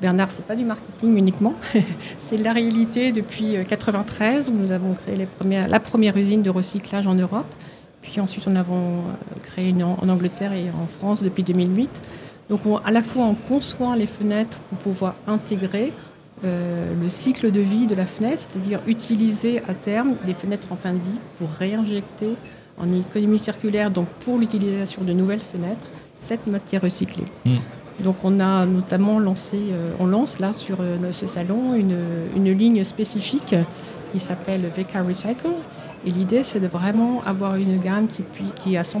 Bernard, 0.00 0.30
c'est 0.30 0.44
pas 0.44 0.56
du 0.56 0.64
marketing 0.64 1.16
uniquement, 1.16 1.54
c'est 2.18 2.36
la 2.36 2.52
réalité 2.52 3.12
depuis 3.12 3.56
93 3.66 4.50
où 4.50 4.52
nous 4.52 4.70
avons 4.70 4.94
créé 4.94 5.16
la 5.68 5.80
première 5.80 6.16
usine 6.16 6.42
de 6.42 6.50
recyclage 6.50 7.06
en 7.06 7.14
Europe. 7.14 7.46
Puis 8.02 8.20
ensuite, 8.20 8.46
nous 8.46 8.56
avons 8.56 9.02
créé 9.42 9.70
une 9.70 9.82
en 9.82 10.08
Angleterre 10.08 10.52
et 10.52 10.70
en 10.70 10.86
France 10.86 11.22
depuis 11.22 11.42
2008. 11.42 11.90
Donc, 12.48 12.60
à 12.84 12.90
la 12.90 13.02
fois, 13.02 13.24
on 13.24 13.34
conçoit 13.34 13.96
les 13.96 14.06
fenêtres 14.06 14.58
pour 14.68 14.78
pouvoir 14.78 15.14
intégrer 15.26 15.92
euh, 16.44 16.92
le 17.00 17.08
cycle 17.08 17.50
de 17.50 17.60
vie 17.60 17.86
de 17.86 17.94
la 17.94 18.06
fenêtre, 18.06 18.42
c'est-à-dire 18.42 18.80
utiliser 18.86 19.60
à 19.66 19.74
terme 19.74 20.16
des 20.24 20.34
fenêtres 20.34 20.68
en 20.70 20.76
fin 20.76 20.92
de 20.92 20.98
vie 20.98 21.18
pour 21.38 21.48
réinjecter 21.50 22.34
en 22.78 22.92
économie 22.92 23.38
circulaire, 23.38 23.90
donc 23.90 24.08
pour 24.20 24.38
l'utilisation 24.38 25.02
de 25.02 25.12
nouvelles 25.12 25.40
fenêtres, 25.40 25.88
cette 26.22 26.46
matière 26.46 26.82
recyclée. 26.82 27.24
Hmm. 27.44 27.56
Donc 28.04 28.16
on 28.24 28.40
a 28.40 28.66
notamment 28.66 29.18
lancé, 29.18 29.58
euh, 29.70 29.92
on 29.98 30.06
lance 30.06 30.38
là 30.38 30.52
sur 30.52 30.78
euh, 30.80 31.12
ce 31.12 31.26
salon 31.26 31.74
une, 31.74 31.96
une, 32.36 32.52
ligne 32.52 32.84
spécifique 32.84 33.54
qui 34.12 34.20
s'appelle 34.20 34.66
VK 34.66 35.06
Recycle. 35.06 35.48
Et 36.04 36.10
l'idée 36.10 36.44
c'est 36.44 36.60
de 36.60 36.66
vraiment 36.66 37.22
avoir 37.24 37.56
une 37.56 37.80
gamme 37.80 38.06
qui, 38.06 38.22
qui 38.62 38.74
est 38.74 38.78
à 38.78 38.82
100% 38.82 39.00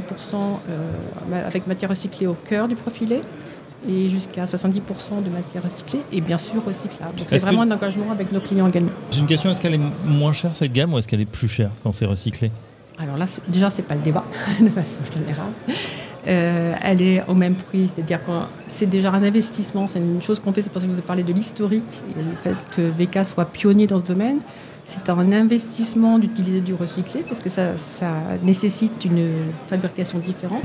avec 1.32 1.66
matière 1.66 1.90
recyclée 1.90 2.26
au 2.26 2.34
cœur 2.34 2.68
du 2.68 2.74
profilé, 2.74 3.20
et 3.88 4.08
jusqu'à 4.08 4.44
70% 4.44 5.22
de 5.24 5.30
matière 5.30 5.62
recyclée 5.62 6.00
et 6.12 6.20
bien 6.20 6.38
sûr 6.38 6.64
recyclable. 6.64 7.16
Donc 7.16 7.26
c'est 7.30 7.38
vraiment 7.38 7.62
un 7.62 7.70
engagement 7.70 8.10
avec 8.10 8.32
nos 8.32 8.40
clients 8.40 8.68
également. 8.68 8.90
J'ai 9.10 9.20
une 9.20 9.26
question, 9.26 9.50
est-ce 9.50 9.60
qu'elle 9.60 9.74
est 9.74 9.80
moins 10.04 10.32
chère 10.32 10.54
cette 10.54 10.72
gamme 10.72 10.94
ou 10.94 10.98
est-ce 10.98 11.08
qu'elle 11.08 11.20
est 11.20 11.26
plus 11.26 11.48
chère 11.48 11.70
quand 11.82 11.92
c'est 11.92 12.06
recyclé? 12.06 12.50
Alors 12.98 13.16
là, 13.16 13.26
déjà, 13.48 13.70
c'est 13.70 13.82
pas 13.82 13.94
le 13.94 14.00
débat 14.00 14.24
de 14.60 14.68
façon 14.68 14.98
générale. 15.12 15.52
Euh, 16.26 16.74
elle 16.82 17.02
est 17.02 17.24
au 17.28 17.34
même 17.34 17.54
prix, 17.54 17.88
c'est-à-dire 17.88 18.24
que 18.24 18.32
c'est 18.66 18.86
déjà 18.86 19.12
un 19.12 19.22
investissement, 19.22 19.86
c'est 19.86 20.00
une 20.00 20.20
chose 20.20 20.40
qu'on 20.40 20.52
fait, 20.52 20.62
c'est 20.62 20.70
pour 20.70 20.80
ça 20.80 20.86
que 20.86 20.90
je 20.90 20.96
vous 20.96 21.02
ai 21.02 21.06
parlé 21.06 21.22
de 21.22 21.32
l'historique 21.32 21.84
et 22.10 22.20
le 22.20 22.34
fait 22.42 22.56
que 22.74 22.82
VK 22.82 23.24
soit 23.24 23.44
pionnier 23.44 23.86
dans 23.86 23.98
ce 23.98 24.04
domaine. 24.04 24.38
C'est 24.84 25.08
un 25.08 25.32
investissement 25.32 26.18
d'utiliser 26.18 26.60
du 26.60 26.74
recyclé 26.74 27.24
parce 27.28 27.40
que 27.40 27.50
ça, 27.50 27.74
nécessite 28.42 29.04
une 29.04 29.46
fabrication 29.66 30.18
différente. 30.20 30.62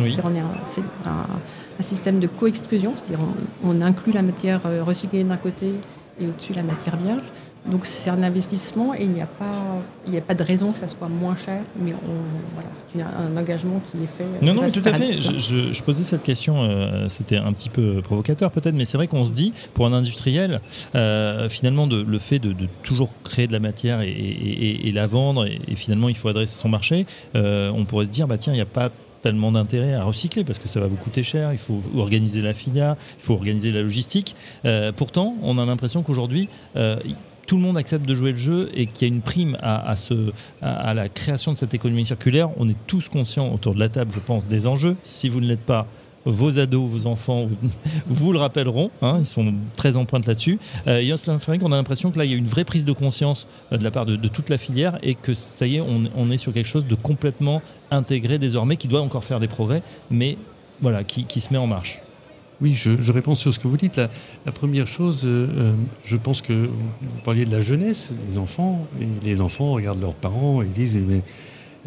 C'est 0.65 0.81
un, 1.05 1.83
système 1.83 2.19
de 2.19 2.27
co-extrusion, 2.27 2.93
c'est-à-dire 2.95 3.25
on, 3.63 3.71
on, 3.71 3.81
inclut 3.81 4.13
la 4.13 4.21
matière 4.21 4.61
euh, 4.67 4.83
recyclée 4.83 5.23
d'un 5.23 5.37
côté 5.37 5.73
et 6.19 6.27
au-dessus 6.27 6.53
la 6.53 6.61
matière 6.61 6.95
vierge. 6.97 7.23
Donc 7.69 7.85
c'est 7.85 8.09
un 8.09 8.23
investissement 8.23 8.95
et 8.95 9.03
il 9.03 9.11
n'y 9.11 9.21
a, 9.21 9.27
pas, 9.27 9.83
il 10.07 10.17
a 10.17 10.21
pas 10.21 10.33
de 10.33 10.43
raison 10.43 10.71
que 10.71 10.79
ça 10.79 10.87
soit 10.87 11.07
moins 11.07 11.37
cher, 11.37 11.61
mais 11.75 11.93
voilà, 12.55 12.69
c'est 12.91 13.01
un 13.01 13.37
engagement 13.37 13.79
qui 13.91 14.03
est 14.03 14.07
fait. 14.07 14.25
Non, 14.41 14.55
non, 14.55 14.63
mais 14.63 14.71
tout 14.71 14.81
à 14.83 14.93
fait. 14.93 15.21
Je, 15.21 15.83
posais 15.83 16.03
cette 16.03 16.23
question, 16.23 16.63
euh, 16.63 17.07
c'était 17.07 17.37
un 17.37 17.53
petit 17.53 17.69
peu 17.69 18.01
provocateur 18.01 18.51
peut-être, 18.51 18.73
mais 18.73 18.85
c'est 18.85 18.97
vrai 18.97 19.07
qu'on 19.07 19.27
se 19.27 19.31
dit, 19.31 19.53
pour 19.75 19.85
un 19.85 19.93
industriel, 19.93 20.59
euh, 20.95 21.49
finalement, 21.49 21.85
de, 21.85 22.01
le 22.01 22.19
fait 22.19 22.39
de, 22.39 22.55
toujours 22.81 23.09
créer 23.23 23.45
de 23.45 23.53
la 23.53 23.59
matière 23.59 24.01
et, 24.01 24.91
la 24.91 25.05
vendre, 25.05 25.45
et, 25.45 25.75
finalement 25.75 26.09
il 26.09 26.15
faut 26.15 26.29
adresser 26.29 26.55
son 26.55 26.69
marché, 26.69 27.05
euh, 27.35 27.71
on 27.75 27.85
pourrait 27.85 28.05
se 28.05 28.11
dire, 28.11 28.27
bah 28.27 28.39
tiens, 28.39 28.53
il 28.53 28.57
n'y 28.57 28.61
a 28.61 28.65
pas 28.65 28.89
tellement 29.21 29.51
d'intérêt 29.51 29.93
à 29.93 30.03
recycler 30.03 30.43
parce 30.43 30.57
que 30.57 30.67
ça 30.67 30.79
va 30.79 30.87
vous 30.87 30.95
coûter 30.95 31.21
cher, 31.21 31.51
il 31.51 31.59
faut 31.59 31.79
organiser 31.95 32.41
la 32.41 32.53
filière, 32.53 32.95
il 33.19 33.23
faut 33.23 33.35
organiser 33.35 33.71
la 33.71 33.83
logistique. 33.83 34.35
pourtant, 34.95 35.35
on 35.43 35.59
a 35.59 35.65
l'impression 35.65 36.01
qu'aujourd'hui, 36.01 36.49
tout 37.51 37.57
le 37.57 37.63
monde 37.63 37.77
accepte 37.77 38.07
de 38.07 38.15
jouer 38.15 38.31
le 38.31 38.37
jeu 38.37 38.69
et 38.73 38.85
qu'il 38.85 39.09
y 39.09 39.11
a 39.11 39.13
une 39.13 39.21
prime 39.21 39.57
à, 39.61 39.93
la 40.93 41.09
création 41.09 41.51
de 41.51 41.57
cette 41.57 41.73
économie 41.73 42.05
circulaire, 42.05 42.49
on 42.55 42.69
est 42.69 42.77
tous 42.87 43.09
conscients 43.09 43.53
autour 43.53 43.75
de 43.75 43.79
la 43.81 43.89
table, 43.89 44.09
je 44.13 44.21
pense, 44.21 44.47
des 44.47 44.67
enjeux. 44.67 44.95
Si 45.01 45.27
vous 45.27 45.41
ne 45.41 45.47
l'êtes 45.47 45.65
pas, 45.65 45.85
vos 46.23 46.59
ados, 46.59 46.89
vos 46.89 47.07
enfants 47.07 47.49
vous 48.07 48.31
le 48.31 48.39
rappelleront. 48.39 48.89
Hein, 49.01 49.17
ils 49.19 49.25
sont 49.25 49.53
très 49.75 49.97
empreintes 49.97 50.27
là-dessus. 50.27 50.59
Euh, 50.87 51.05
Jocelyn 51.05 51.39
on 51.61 51.73
a 51.73 51.75
l'impression 51.75 52.11
que 52.11 52.19
là, 52.19 52.23
il 52.23 52.31
y 52.31 52.33
a 52.33 52.37
une 52.37 52.47
vraie 52.47 52.63
prise 52.63 52.85
de 52.85 52.93
conscience 52.93 53.47
euh, 53.73 53.77
de 53.77 53.83
la 53.83 53.91
part 53.91 54.05
de, 54.05 54.15
toute 54.29 54.47
la 54.47 54.57
filière 54.57 54.97
et 55.03 55.15
que 55.15 55.33
ça 55.33 55.67
y 55.67 55.75
est, 55.75 55.81
on, 55.81 56.31
est 56.31 56.37
sur 56.37 56.53
quelque 56.53 56.69
chose 56.69 56.85
de 56.85 56.95
complètement 56.95 57.61
intégré 57.91 58.39
désormais, 58.39 58.77
qui 58.77 58.87
doit 58.87 59.01
encore 59.01 59.25
faire 59.25 59.41
des 59.41 59.49
progrès, 59.49 59.83
mais 60.09 60.37
voilà, 60.79 61.03
qui 61.03 61.41
se 61.41 61.51
met 61.51 61.59
en 61.59 61.67
marche. 61.67 61.99
Oui, 62.61 62.73
je, 62.73 63.11
réponds 63.11 63.33
sur 63.33 63.51
ce 63.51 63.57
que 63.57 63.67
vous 63.67 63.77
dites. 63.77 63.97
La, 63.97 64.51
première 64.51 64.85
chose, 64.85 65.23
euh, 65.25 65.47
euh, 65.49 65.73
je 66.03 66.15
pense 66.15 66.43
que 66.43 66.69
vous 67.01 67.21
parliez 67.25 67.45
de 67.45 67.51
la 67.51 67.61
jeunesse, 67.61 68.13
des 68.29 68.37
enfants, 68.37 68.85
et 69.01 69.07
les 69.25 69.41
enfants 69.41 69.71
regardent 69.71 70.01
leurs 70.01 70.13
parents 70.13 70.61
et 70.61 70.65
disent 70.65 70.97
mais 70.97 71.23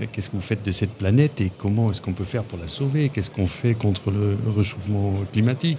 euh, 0.01 0.07
qu'est-ce 0.11 0.31
que 0.31 0.35
vous 0.35 0.43
faites 0.43 0.65
de 0.65 0.73
cette 0.73 0.91
planète 0.91 1.41
et 1.41 1.53
comment 1.57 1.93
est-ce 1.93 2.01
qu'on 2.01 2.13
peut 2.13 2.25
faire 2.25 2.43
pour 2.43 2.59
la 2.59 2.67
sauver? 2.67 3.09
Qu'est-ce 3.09 3.31
qu'on 3.31 3.47
fait 3.47 3.75
contre 3.75 4.11
le 4.11 4.37
réchauffement 4.51 5.15
climatique? 5.33 5.79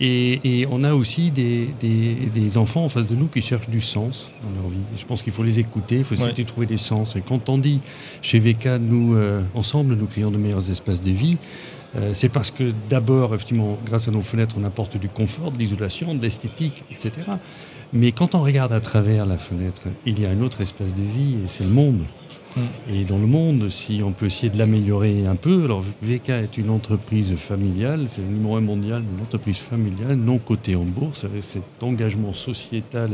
Et, 0.00 0.66
on 0.70 0.82
a 0.82 0.94
aussi 0.94 1.30
des, 1.30 2.56
enfants 2.56 2.84
en 2.84 2.88
face 2.88 3.06
de 3.06 3.14
nous 3.14 3.28
qui 3.28 3.42
cherchent 3.42 3.68
du 3.68 3.80
sens 3.80 4.30
dans 4.42 4.62
leur 4.62 4.70
vie. 4.70 4.80
je 4.96 5.04
pense 5.04 5.22
qu'il 5.22 5.32
faut 5.32 5.44
les 5.44 5.60
écouter, 5.60 5.98
il 5.98 6.04
faut 6.04 6.14
essayer 6.14 6.32
de 6.32 6.42
trouver 6.42 6.66
des 6.66 6.78
sens. 6.78 7.14
Et 7.14 7.20
quand 7.20 7.48
on 7.48 7.58
dit 7.58 7.80
chez 8.20 8.40
VK, 8.40 8.80
nous, 8.80 9.16
ensemble, 9.54 9.94
nous 9.94 10.06
créons 10.06 10.32
de 10.32 10.38
meilleurs 10.38 10.68
espaces 10.70 11.02
de 11.02 11.12
vie, 11.12 11.38
euh, 11.96 12.12
c'est 12.14 12.28
parce 12.28 12.50
que 12.50 12.72
d'abord, 12.88 13.34
effectivement, 13.34 13.78
grâce 13.84 14.08
à 14.08 14.10
nos 14.10 14.22
fenêtres, 14.22 14.56
on 14.58 14.64
apporte 14.64 14.96
du 14.96 15.08
confort, 15.08 15.52
de 15.52 15.58
l'isolation, 15.58 16.14
de 16.14 16.22
l'esthétique, 16.22 16.84
etc. 16.90 17.12
Mais 17.92 18.12
quand 18.12 18.34
on 18.34 18.42
regarde 18.42 18.72
à 18.72 18.80
travers 18.80 19.26
la 19.26 19.36
fenêtre, 19.36 19.82
il 20.06 20.20
y 20.20 20.26
a 20.26 20.30
un 20.30 20.40
autre 20.40 20.62
espace 20.62 20.94
de 20.94 21.02
vie 21.02 21.36
et 21.44 21.48
c'est 21.48 21.64
le 21.64 21.70
monde. 21.70 22.02
Mm. 22.56 22.60
Et 22.94 23.04
dans 23.04 23.18
le 23.18 23.26
monde, 23.26 23.68
si 23.68 24.02
on 24.02 24.12
peut 24.12 24.26
essayer 24.26 24.48
de 24.48 24.58
l'améliorer 24.58 25.26
un 25.26 25.36
peu, 25.36 25.64
alors 25.64 25.84
VK 26.02 26.30
est 26.30 26.56
une 26.56 26.70
entreprise 26.70 27.34
familiale, 27.36 28.06
c'est 28.08 28.22
le 28.22 28.28
numéro 28.28 28.56
un 28.56 28.60
mondial, 28.62 29.02
une 29.16 29.22
entreprise 29.22 29.58
familiale 29.58 30.16
non 30.16 30.38
cotée 30.38 30.76
en 30.76 30.84
bourse, 30.84 31.24
avec 31.24 31.42
cet 31.42 31.82
engagement 31.82 32.32
sociétal 32.32 33.10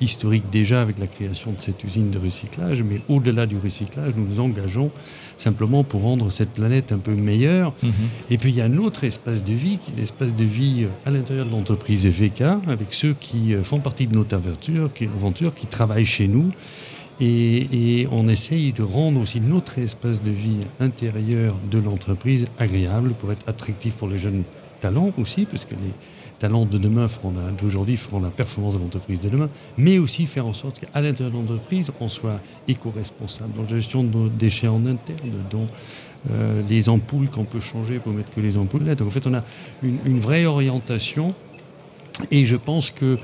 historique 0.00 0.44
déjà 0.50 0.82
avec 0.82 0.98
la 0.98 1.06
création 1.06 1.52
de 1.52 1.60
cette 1.60 1.84
usine 1.84 2.10
de 2.10 2.18
recyclage, 2.18 2.82
mais 2.82 3.00
au-delà 3.08 3.46
du 3.46 3.56
recyclage, 3.58 4.14
nous 4.16 4.26
nous 4.26 4.40
engageons 4.40 4.90
simplement 5.36 5.84
pour 5.84 6.02
rendre 6.02 6.30
cette 6.30 6.50
planète 6.50 6.92
un 6.92 6.98
peu 6.98 7.14
meilleure. 7.14 7.72
Mhm. 7.82 7.92
Et 8.30 8.38
puis 8.38 8.50
il 8.50 8.56
y 8.56 8.60
a 8.60 8.64
un 8.64 8.78
autre 8.78 9.04
espace 9.04 9.44
de 9.44 9.52
vie, 9.52 9.78
qui 9.78 9.92
est 9.92 9.96
l'espace 9.96 10.34
de 10.36 10.44
vie 10.44 10.84
euh, 10.84 11.08
à 11.08 11.10
l'intérieur 11.10 11.46
de 11.46 11.50
l'entreprise 11.50 12.06
VK, 12.06 12.42
avec 12.68 12.92
ceux 12.92 13.14
qui 13.18 13.54
euh, 13.54 13.62
font 13.62 13.80
partie 13.80 14.06
de 14.06 14.14
notre 14.14 14.34
aventure, 14.36 14.92
qui, 14.92 15.04
aventure, 15.04 15.54
qui 15.54 15.66
travaillent 15.66 16.04
chez 16.04 16.28
nous. 16.28 16.50
Et, 17.22 18.08
on 18.10 18.28
essaye 18.28 18.72
de 18.72 18.82
rendre 18.82 19.20
aussi 19.20 19.40
notre 19.40 19.78
espace 19.78 20.22
de 20.22 20.30
vie 20.30 20.56
intérieur 20.80 21.54
de 21.70 21.78
l'entreprise 21.78 22.46
agréable 22.58 23.12
pour 23.12 23.30
être 23.30 23.46
attractif 23.46 23.94
pour 23.94 24.08
les 24.08 24.16
jeunes 24.16 24.44
talents 24.80 25.10
aussi, 25.18 25.44
parce 25.44 25.66
que 25.66 25.74
les, 25.74 25.92
talents 26.40 26.64
de 26.64 26.78
demain 26.78 27.06
feront 27.06 27.32
d'aujourd'hui 27.56 27.96
feront 27.96 28.18
la 28.18 28.30
performance 28.30 28.74
de 28.74 28.80
l'entreprise 28.80 29.20
de 29.20 29.28
demain, 29.28 29.48
mais 29.76 29.98
aussi 29.98 30.26
faire 30.26 30.46
en 30.46 30.54
sorte 30.54 30.80
qu'à 30.80 31.00
l'intérieur 31.00 31.32
de 31.32 31.38
l'entreprise, 31.38 31.92
on 32.00 32.08
soit 32.08 32.40
éco-responsable 32.66 33.52
dans 33.54 33.62
la 33.62 33.68
gestion 33.68 34.02
de 34.02 34.08
nos 34.08 34.28
déchets 34.28 34.66
en 34.66 34.84
interne, 34.86 35.30
dont 35.50 35.68
euh, 36.30 36.62
les 36.68 36.88
ampoules 36.88 37.28
qu'on 37.28 37.44
peut 37.44 37.60
changer 37.60 37.98
pour 37.98 38.12
mettre 38.12 38.30
que 38.30 38.40
les 38.40 38.56
ampoules 38.56 38.84
là. 38.84 38.94
Donc 38.94 39.08
en 39.08 39.10
fait, 39.10 39.26
on 39.26 39.34
a 39.34 39.44
une, 39.82 40.18
vraie 40.18 40.46
orientation 40.46 41.34
et 42.30 42.44
je 42.44 42.56
pense 42.56 42.90
que 42.90 43.18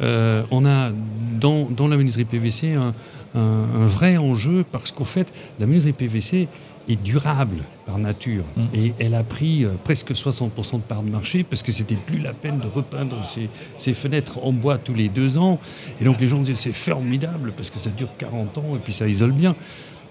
euh, 0.00 0.42
on 0.50 0.64
a 0.64 0.90
dans, 1.38 1.68
dans 1.70 1.88
la 1.88 1.96
menuiserie 1.96 2.24
PVC 2.24 2.72
un, 2.74 2.94
un 3.34 3.86
vrai 3.86 4.16
enjeu 4.16 4.64
parce 4.70 4.92
qu'au 4.92 5.04
fait, 5.04 5.32
la 5.58 5.66
menuiserie 5.66 5.92
PVC, 5.92 6.48
est 6.88 7.00
durable 7.00 7.58
par 7.86 7.98
nature. 7.98 8.44
Mm. 8.56 8.62
Et 8.74 8.94
elle 8.98 9.14
a 9.14 9.22
pris 9.22 9.64
euh, 9.64 9.70
presque 9.82 10.12
60% 10.12 10.76
de 10.76 10.78
part 10.80 11.02
de 11.02 11.10
marché 11.10 11.44
parce 11.44 11.62
que 11.62 11.72
c'était 11.72 11.96
plus 11.96 12.18
la 12.18 12.32
peine 12.32 12.58
de 12.58 12.66
repeindre 12.66 13.22
ses, 13.24 13.94
fenêtres 13.94 14.44
en 14.44 14.52
bois 14.52 14.78
tous 14.78 14.94
les 14.94 15.08
deux 15.08 15.38
ans. 15.38 15.58
Et 16.00 16.04
donc 16.04 16.20
les 16.20 16.28
gens 16.28 16.38
disaient 16.40 16.56
c'est 16.56 16.72
formidable 16.72 17.52
parce 17.56 17.70
que 17.70 17.78
ça 17.78 17.90
dure 17.90 18.16
40 18.16 18.58
ans 18.58 18.74
et 18.74 18.78
puis 18.78 18.92
ça 18.92 19.08
isole 19.08 19.32
bien. 19.32 19.54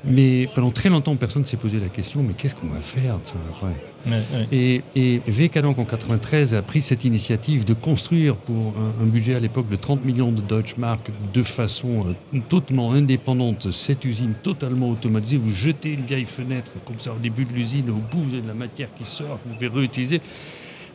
Mais 0.04 0.48
pendant 0.56 0.72
très 0.72 0.90
longtemps, 0.90 1.16
personne 1.16 1.44
ne 1.44 1.48
s'est 1.48 1.58
posé 1.58 1.80
la 1.80 1.90
question, 1.90 2.24
mais 2.24 2.34
qu'est-ce 2.34 2.56
qu'on 2.56 2.68
va 2.68 2.80
faire 2.80 3.20
de 3.20 3.26
ça 3.26 3.36
après? 3.52 3.76
Et, 4.52 4.82
et 4.96 5.22
en 5.64 5.74
93 5.74 6.54
a 6.56 6.62
pris 6.62 6.82
cette 6.82 7.06
initiative 7.06 7.66
de 7.66 7.74
construire 7.74 8.36
pour 8.36 8.74
un, 9.02 9.06
budget 9.06 9.36
à 9.36 9.40
l'époque 9.40 9.70
de 9.70 9.76
30 9.76 10.06
millions 10.06 10.32
de 10.32 10.42
Deutsche 10.42 10.78
Mark 10.78 11.10
de 11.34 11.44
façon 11.44 12.06
euh, 12.34 12.40
totalement 12.50 12.94
indépendante 12.94 13.72
cette 13.72 14.06
usine 14.06 14.34
totalement 14.42 14.90
automatisée. 14.90 15.38
Vous 15.38 15.52
jetez 15.52 15.94
une 15.94 16.06
vieille 16.06 16.26
fenêtre 16.26 16.72
comme 16.86 17.00
ça 17.00 17.14
au 17.14 17.20
début 17.20 17.46
de 17.46 17.54
l'usine, 17.54 17.90
au 17.90 17.96
bout 17.96 18.22
vous 18.22 18.34
avez 18.34 18.42
de 18.42 18.48
la 18.48 18.54
matière 18.54 18.94
qui 18.94 19.04
sort, 19.06 19.40
que 19.44 19.50
vous 19.50 19.56
pouvez 19.56 19.68
réutiliser. 19.68 20.22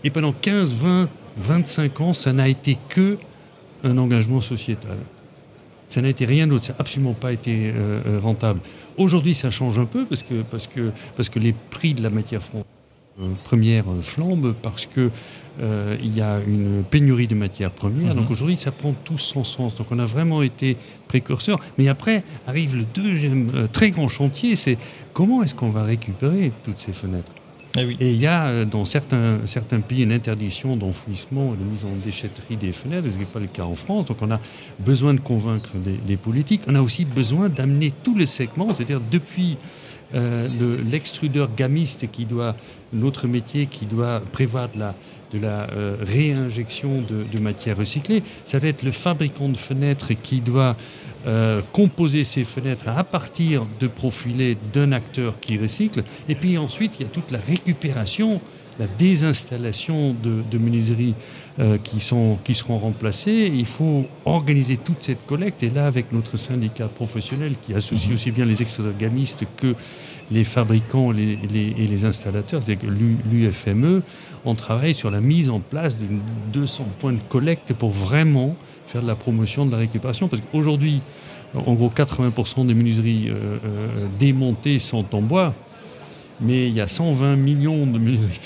Et 0.04 0.10
pendant 0.10 0.32
15, 0.32 0.75
20, 0.75 1.08
25 1.38 2.00
ans, 2.00 2.12
ça 2.12 2.32
n'a 2.32 2.48
été 2.48 2.78
que 2.88 3.18
un 3.84 3.98
engagement 3.98 4.40
sociétal. 4.40 4.96
Ça 5.88 6.02
n'a 6.02 6.08
été 6.08 6.25
rien 6.25 6.46
d'autre, 6.46 6.64
ça 6.66 6.72
n'a 6.72 6.80
absolument 6.80 7.14
pas 7.14 7.32
été 7.32 7.70
euh, 7.75 8.00
euh, 8.06 8.20
rentable. 8.20 8.60
Aujourd'hui, 8.96 9.34
ça 9.34 9.50
change 9.50 9.78
un 9.78 9.84
peu 9.84 10.04
parce 10.04 10.22
que, 10.22 10.42
parce 10.42 10.66
que, 10.66 10.90
parce 11.16 11.28
que 11.28 11.38
les 11.38 11.52
prix 11.52 11.94
de 11.94 12.02
la 12.02 12.10
matière 12.10 12.40
euh, 12.54 12.62
première 13.44 13.85
flambent, 14.02 14.54
parce 14.62 14.87
qu'il 14.87 15.11
euh, 15.61 15.96
y 16.02 16.20
a 16.20 16.38
une 16.46 16.85
pénurie 16.85 17.26
de 17.26 17.35
matières 17.35 17.70
premières. 17.70 18.14
Mhm. 18.14 18.20
Donc 18.20 18.30
aujourd'hui, 18.30 18.56
ça 18.56 18.73
prend 18.73 18.92
tout 18.92 19.18
son 19.18 19.44
sens. 19.44 19.75
Donc 19.76 19.87
on 19.90 19.99
a 19.99 20.06
vraiment 20.06 20.42
été 20.42 20.76
précurseur. 21.08 21.61
Mais 21.78 21.88
après 21.88 22.25
arrive 22.46 22.76
le 22.76 22.85
deuxième 22.85 23.49
euh, 23.54 23.66
très 23.66 23.90
grand 23.90 24.08
chantier, 24.08 24.56
c'est 24.56 24.78
comment 25.12 25.42
est-ce 25.42 25.54
qu'on 25.54 25.70
va 25.70 25.85
récupérer 25.85 26.52
toutes 26.64 26.78
ces 26.78 26.92
fenêtres? 26.92 27.32
Ah 27.78 27.82
et 27.82 28.12
il 28.12 28.16
y 28.18 28.26
a 28.26 28.64
dans 28.64 28.87
certains, 28.87 29.40
certains 29.44 29.80
pays 29.80 30.02
une 30.02 30.12
interdiction 30.12 30.76
d'enfouissement 30.76 31.52
et 31.52 31.58
de 31.58 31.62
mise 31.62 31.85
en 31.85 31.94
déchetterie 32.02 32.56
des 32.56 32.73
fenêtres, 32.73 33.06
ce 33.12 33.18
n'est 33.18 33.26
pas 33.26 33.38
le 33.38 33.49
cas 33.49 33.64
en 33.64 33.75
France. 33.75 34.06
Donc 34.06 34.16
on 34.23 34.30
a 34.30 34.40
besoin 34.78 35.12
de 35.12 35.20
convaincre 35.20 35.73
les, 36.06 36.16
politiques. 36.16 36.62
On 36.68 36.75
a 36.75 36.80
aussi 36.80 37.04
besoin 37.04 37.50
d'amener 37.50 37.92
tous 38.02 38.16
les 38.16 38.26
segments, 38.26 38.73
c'est-à-dire 38.73 39.02
depuis 39.11 39.58
l'extrudeur 40.12 41.50
gamiste 41.56 42.10
qui 42.10 42.25
doit, 42.25 42.56
notre 42.92 43.26
métier 43.26 43.66
qui 43.66 43.86
doit 43.86 44.20
prévoir 44.32 44.68
de 44.68 44.78
la, 44.78 44.94
de 45.32 45.38
la 45.38 45.70
euh, 45.70 45.96
réinjection 46.00 47.02
de, 47.02 47.25
de, 47.25 47.38
matière 47.38 47.76
recyclée. 47.76 48.22
Ça 48.44 48.58
va 48.58 48.68
être 48.68 48.82
le 48.82 48.92
fabricant 48.92 49.48
de 49.48 49.56
fenêtres 49.56 50.12
qui 50.14 50.40
doit 50.40 50.76
euh, 51.26 51.60
composer 51.72 52.25
ces 52.25 52.44
fenêtres 52.44 52.88
à 52.88 53.02
partir 53.02 53.66
de 53.80 53.88
profilés 53.88 54.56
d'un 54.72 54.92
acteur 54.92 55.40
qui 55.40 55.58
recycle. 55.58 56.04
Et 56.28 56.34
puis 56.34 56.56
ensuite, 56.56 56.96
il 56.98 57.02
y 57.02 57.06
a 57.06 57.08
toute 57.08 57.32
la 57.32 57.40
récupération 57.40 58.40
la 58.78 58.87
désinstallation 58.87 60.14
de, 60.23 60.42
de 60.50 60.59
menuiseries 60.59 61.14
euh, 61.59 61.78
qui, 61.78 62.00
sont, 62.00 62.38
qui 62.45 62.54
seront 62.54 62.78
remplacées. 62.78 63.50
Il 63.54 63.66
faut 63.66 64.04
organiser 64.25 64.76
toute 64.76 65.02
cette 65.02 65.25
collecte. 65.25 65.62
Et 65.62 65.71
là, 65.71 65.87
avec 65.87 66.12
notre 66.12 66.37
syndicat 66.37 66.87
professionnel 66.87 67.54
qui 67.62 67.75
associe 67.75 68.09
mhm. 68.09 68.14
aussi 68.14 68.30
bien 68.30 68.45
les 68.45 68.61
extragamistes 68.62 69.45
que 69.56 69.75
les 70.30 70.45
fabricants 70.45 71.12
et 71.12 71.38
les 71.87 72.04
installateurs, 72.04 72.62
c'est-à-dire 72.62 72.90
l'UFME, 72.90 74.02
on 74.45 74.54
travaille 74.54 74.95
sur 74.95 75.11
la 75.11 75.21
mise 75.21 75.49
en 75.49 75.61
place 75.61 75.99
de 75.99 76.04
200 76.52 76.85
points 76.99 77.12
de 77.12 77.21
collecte 77.28 77.73
pour 77.75 77.90
vraiment 77.90 78.56
faire 78.87 79.02
de 79.02 79.06
la 79.06 79.14
promotion 79.14 79.66
de 79.66 79.73
la 79.73 79.78
récupération. 79.78 80.28
Parce 80.28 80.42
qu'aujourd'hui, 80.52 81.00
en 81.54 81.75
gros, 81.75 81.90
80% 81.95 82.66
des 82.66 82.75
menuiseries 82.75 83.28
euh, 83.28 83.59
euh, 83.64 84.06
démontées 84.18 84.78
sont 84.78 85.14
en 85.14 85.23
bois 85.23 85.54
mais 86.40 86.69
il 86.69 86.75
y 86.75 86.81
a 86.81 86.88
120 86.88 87.37
millions 87.37 87.87
de 87.87 87.99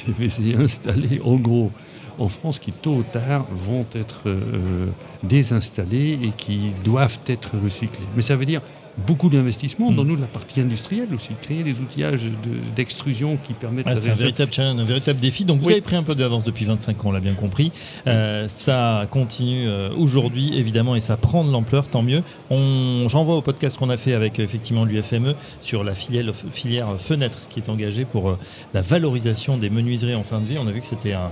PVC 0.07 0.55
installés 0.59 1.21
en 1.25 1.37
gros 1.37 1.71
en 2.19 2.29
France 2.29 2.59
qui 2.59 2.73
tôt 2.73 2.97
ou 2.97 3.03
tard 3.03 3.47
vont 3.51 3.87
être 3.95 4.25
euh, 4.27 4.89
désinstallés 5.23 6.19
et 6.23 6.33
qui 6.37 6.75
doivent 6.85 7.19
être 7.27 7.53
recyclés. 7.63 8.07
Mais 8.15 8.23
ça 8.23 8.37
veut 8.37 8.45
dire 8.45 8.61
beaucoup 9.07 9.29
d'investissements 9.29 9.91
dans 9.91 10.05
hmm. 10.05 10.09
nous 10.09 10.17
la 10.17 10.27
partie 10.27 10.61
industrielle 10.61 11.09
aussi, 11.15 11.31
créer 11.41 11.63
des 11.63 11.81
outillages 11.81 12.29
d'extrusion 12.77 13.37
qui 13.37 13.53
permettent. 13.53 13.87
Ah, 13.89 13.97
c'est 13.97 14.11
un 14.11 14.15
véritable 14.15 14.53
challenge, 14.53 14.81
un 14.81 14.85
véritable 14.85 15.21
défi. 15.21 15.45
Donc 15.45 15.61
vous 15.61 15.71
avez 15.71 15.81
pris 15.81 15.97
un 15.97 16.03
peu 16.03 16.15
d'avance 16.15 16.45
depuis 16.45 16.65
25 16.65 17.05
ans, 17.05 17.09
on 17.09 17.13
l'a 17.13 17.21
bien 17.21 17.35
compris. 17.35 17.73
Euh, 18.07 18.49
ça 18.49 19.07
continue 19.11 19.67
euh, 19.67 19.91
aujourd'hui 19.97 20.59
évidemment 20.59 20.97
et 20.97 21.01
ça 21.01 21.17
prend 21.17 21.45
de 21.45 21.51
l'ampleur, 21.51 21.89
tant 21.89 22.03
mieux. 22.03 22.23
On, 22.51 23.07
j'envoie 23.09 23.37
au 23.37 23.43
podcast 23.43 23.77
qu'on 23.77 23.91
a 23.91 23.97
fait 23.97 24.15
avec 24.15 24.39
effectivement 24.39 24.85
l'UFME 24.85 25.35
sur 25.61 25.85
la 25.85 25.95
filière, 25.95 26.33
filière 26.51 27.01
fenêtre 27.01 27.47
qui 27.49 27.61
est 27.61 27.69
engagée 27.69 28.05
pour 28.05 28.31
euh, 28.31 28.39
la 28.75 28.83
valorisation 28.83 29.57
des 29.57 29.71
menuiseries 29.71 30.15
en 30.15 30.25
fin 30.25 30.41
de 30.41 30.47
vie. 30.47 30.59
On 30.59 30.67
a 30.67 30.71
vu 30.71 30.81
que 30.81 30.87
c'était 30.87 31.13
un 31.13 31.31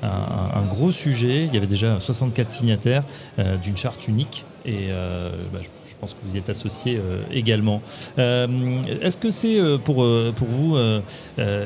un, 0.00 0.64
gros 0.68 0.92
sujet. 0.92 1.46
Il 1.46 1.54
y 1.54 1.56
avait 1.56 1.66
déjà 1.66 1.98
64 1.98 2.50
signataires 2.50 3.02
d'une 3.64 3.76
charte 3.76 4.06
unique. 4.06 4.44
Et 4.64 4.90
bah, 5.52 5.58
je 5.60 5.87
pense 5.98 6.14
que 6.14 6.18
vous 6.24 6.34
y 6.34 6.38
êtes 6.38 6.48
associé 6.48 6.96
euh, 6.96 7.22
également. 7.32 7.82
Euh, 8.18 8.46
est-ce 9.02 9.18
que 9.18 9.30
c'est 9.30 9.58
euh, 9.58 9.78
pour, 9.78 10.06
pour 10.36 10.48
vous 10.48 10.76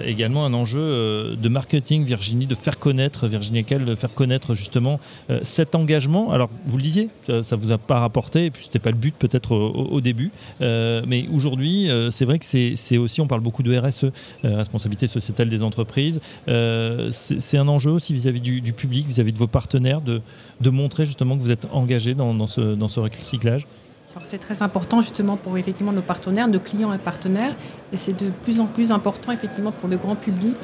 également 0.06 0.44
un 0.44 0.54
enjeu 0.54 1.36
de 1.36 1.48
marketing, 1.48 2.04
Virginie, 2.04 2.46
de 2.46 2.54
faire 2.54 2.78
connaître, 2.78 3.26
Virginie 3.28 3.60
Ekel, 3.60 3.84
de 3.84 3.94
faire 3.94 4.12
connaître 4.12 4.54
justement 4.54 5.00
cet 5.42 5.74
engagement? 5.74 6.32
Alors, 6.32 6.50
vous 6.66 6.76
le 6.76 6.82
disiez, 6.82 7.08
ça 7.26 7.56
ne 7.56 7.60
vous 7.60 7.72
a 7.72 7.78
pas 7.78 8.00
rapporté, 8.00 8.46
et 8.46 8.50
puis 8.50 8.62
ce 8.62 8.68
n'était 8.68 8.78
pas 8.78 8.90
le 8.90 8.96
but 8.96 9.14
peut-être 9.18 9.54
au, 9.54 10.00
début, 10.00 10.30
mais 10.60 11.26
aujourd'hui, 11.32 11.88
c'est 12.10 12.24
vrai 12.24 12.38
que 12.38 12.44
c'est 12.44 12.96
aussi, 12.98 13.20
on 13.20 13.26
parle 13.26 13.40
beaucoup 13.40 13.62
de 13.62 13.76
RSE, 13.76 14.06
responsabilité 14.44 15.06
sociétale 15.06 15.48
des 15.48 15.62
entreprises, 15.62 16.20
c'est 16.46 17.58
un 17.58 17.68
enjeu 17.68 17.90
aussi 17.90 18.12
vis-à-vis 18.12 18.40
du, 18.40 18.72
public, 18.72 19.06
vis-à-vis 19.06 19.32
de 19.32 19.38
vos 19.38 19.48
partenaires, 19.48 20.00
de, 20.00 20.20
de 20.60 20.70
montrer 20.70 21.06
justement 21.06 21.36
que 21.36 21.42
vous 21.42 21.50
êtes 21.50 21.68
engagé 21.72 22.14
dans, 22.14 22.46
ce, 22.46 22.74
dans 22.74 22.88
ce 22.88 23.00
recyclage? 23.00 23.66
C'est 24.24 24.38
très 24.38 24.62
important 24.62 25.00
justement 25.00 25.36
pour 25.36 25.56
effectivement 25.58 25.92
nos 25.92 26.02
partenaires, 26.02 26.48
nos 26.48 26.60
clients 26.60 26.92
et 26.92 26.98
partenaires, 26.98 27.54
et 27.92 27.96
c'est 27.96 28.12
de 28.12 28.30
plus 28.30 28.60
en 28.60 28.66
plus 28.66 28.90
important 28.90 29.32
effectivement 29.32 29.72
pour 29.72 29.88
le 29.88 29.96
grand 29.96 30.16
public 30.16 30.58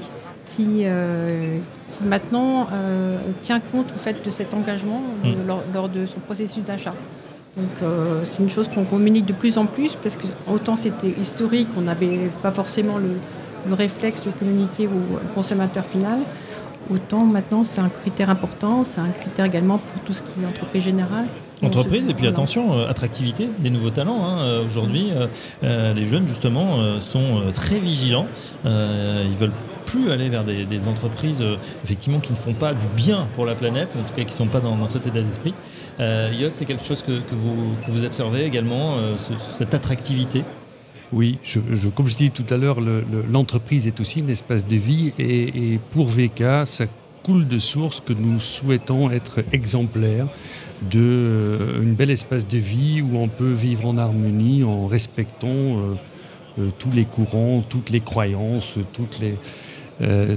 qui, 0.57 0.83
euh, 0.85 1.59
maintenant 2.03 2.69
euh, 2.73 3.19
tient 3.43 3.61
compte 3.61 3.93
en 3.95 3.99
fait 3.99 4.25
de 4.25 4.31
cet 4.31 4.55
engagement 4.55 5.03
euh, 5.25 5.33
mm. 5.33 5.73
lors, 5.75 5.89
de 5.89 6.07
son 6.07 6.21
processus 6.21 6.65
d'achat. 6.65 6.95
Donc 7.57 7.91
c'est 8.23 8.41
une 8.41 8.51
chose 8.51 8.69
qu'on 8.69 8.85
communique 8.85 9.27
de 9.27 9.33
plus 9.33 9.59
en 9.59 9.67
plus 9.67 9.97
parce 9.97 10.15
que 10.15 10.29
autant 10.49 10.77
c'était 10.77 11.09
historique, 11.09 11.67
on 11.77 11.81
n'avait 11.81 12.31
pas 12.41 12.53
forcément 12.53 12.99
le, 12.99 13.19
le, 13.67 13.75
réflexe 13.75 14.25
de 14.25 14.31
communiquer 14.31 14.87
au 14.87 15.19
consommateur 15.35 15.85
final, 15.87 16.21
autant 16.89 17.25
maintenant 17.25 17.65
c'est 17.65 17.81
un 17.81 17.89
critère 17.89 18.31
important, 18.31 18.85
c'est 18.85 19.01
un 19.01 19.09
critère 19.09 19.47
également 19.47 19.79
pour 19.79 20.03
tout 20.03 20.13
ce 20.13 20.23
qui 20.23 20.41
est 20.41 20.47
entreprise 20.47 20.85
générale 20.85 21.27
Entreprise 21.63 22.09
et 22.09 22.15
puis 22.15 22.27
attention, 22.27 22.79
euh, 22.79 22.89
attractivité 22.89 23.49
des 23.59 23.71
nouveaux 23.71 23.91
talents. 23.91 24.25
Hein. 24.25 24.41
Euh, 24.43 24.67
aujourd'hui, 24.67 25.11
euh, 25.65 25.93
les 25.93 26.05
jeunes 26.05 26.29
justement 26.29 27.01
sont 27.01 27.43
très 27.55 27.81
vigilants. 27.81 28.27
ils 28.65 29.37
veulent 29.39 29.53
plus 29.87 30.11
aller 30.11 30.29
vers 30.29 30.45
des, 30.45 30.89
entreprises 30.89 31.43
effectivement 31.83 32.21
qui 32.21 32.33
ne 32.33 32.37
font 32.37 32.53
pas 32.53 32.75
du 32.75 32.87
bien 32.95 33.27
pour 33.35 33.47
la 33.47 33.55
planète, 33.55 33.97
en 33.99 34.07
tout 34.07 34.15
cas 34.15 34.23
qui 34.23 34.33
ne 34.33 34.37
sont 34.37 34.47
pas 34.47 34.61
dans, 34.61 34.87
cet 34.87 35.07
état 35.07 35.21
d'esprit. 35.21 35.55
Yos, 35.99 36.51
c'est 36.51 36.65
quelque 36.65 36.85
chose 36.85 37.03
que, 37.03 37.21
vous, 37.33 37.75
vous, 37.89 38.05
observez 38.05 38.45
également, 38.45 38.97
cette 39.57 39.75
attractivité? 39.75 40.45
Oui, 41.11 41.39
je, 41.43 41.89
comme 41.89 42.07
je 42.07 42.17
disais 42.17 42.31
tout 42.31 42.45
à 42.51 42.59
l'heure, 42.59 42.79
l'entreprise 43.31 43.87
est 43.87 43.99
aussi 44.01 44.21
un 44.21 44.29
espace 44.29 44.67
de 44.67 44.77
vie 44.77 45.13
et, 45.19 45.73
et 45.73 45.81
pour 45.91 46.07
VK, 46.07 46.67
ça 46.67 46.85
coule 47.23 47.49
de 47.49 47.59
source 47.59 48.01
que 48.01 48.13
nous 48.13 48.39
souhaitons 48.41 49.11
être 49.11 49.41
exemplaires 49.53 50.27
de 50.83 51.01
euh, 51.01 51.83
une 51.83 51.95
belle 51.95 52.11
espace 52.11 52.47
de 52.47 52.59
vie 52.59 53.03
où 53.03 53.17
on 53.19 53.29
peut 53.29 53.53
vivre 53.53 53.87
en 53.87 53.99
harmonie 53.99 54.65
en 54.65 54.87
respectant 54.87 55.49
euh, 55.49 55.95
euh, 56.59 56.69
tous 56.79 56.93
les 56.93 57.05
courants, 57.05 57.65
toutes 57.69 57.91
les 57.91 58.01
croyances, 58.01 58.79
toutes 58.93 59.19
les 59.21 59.37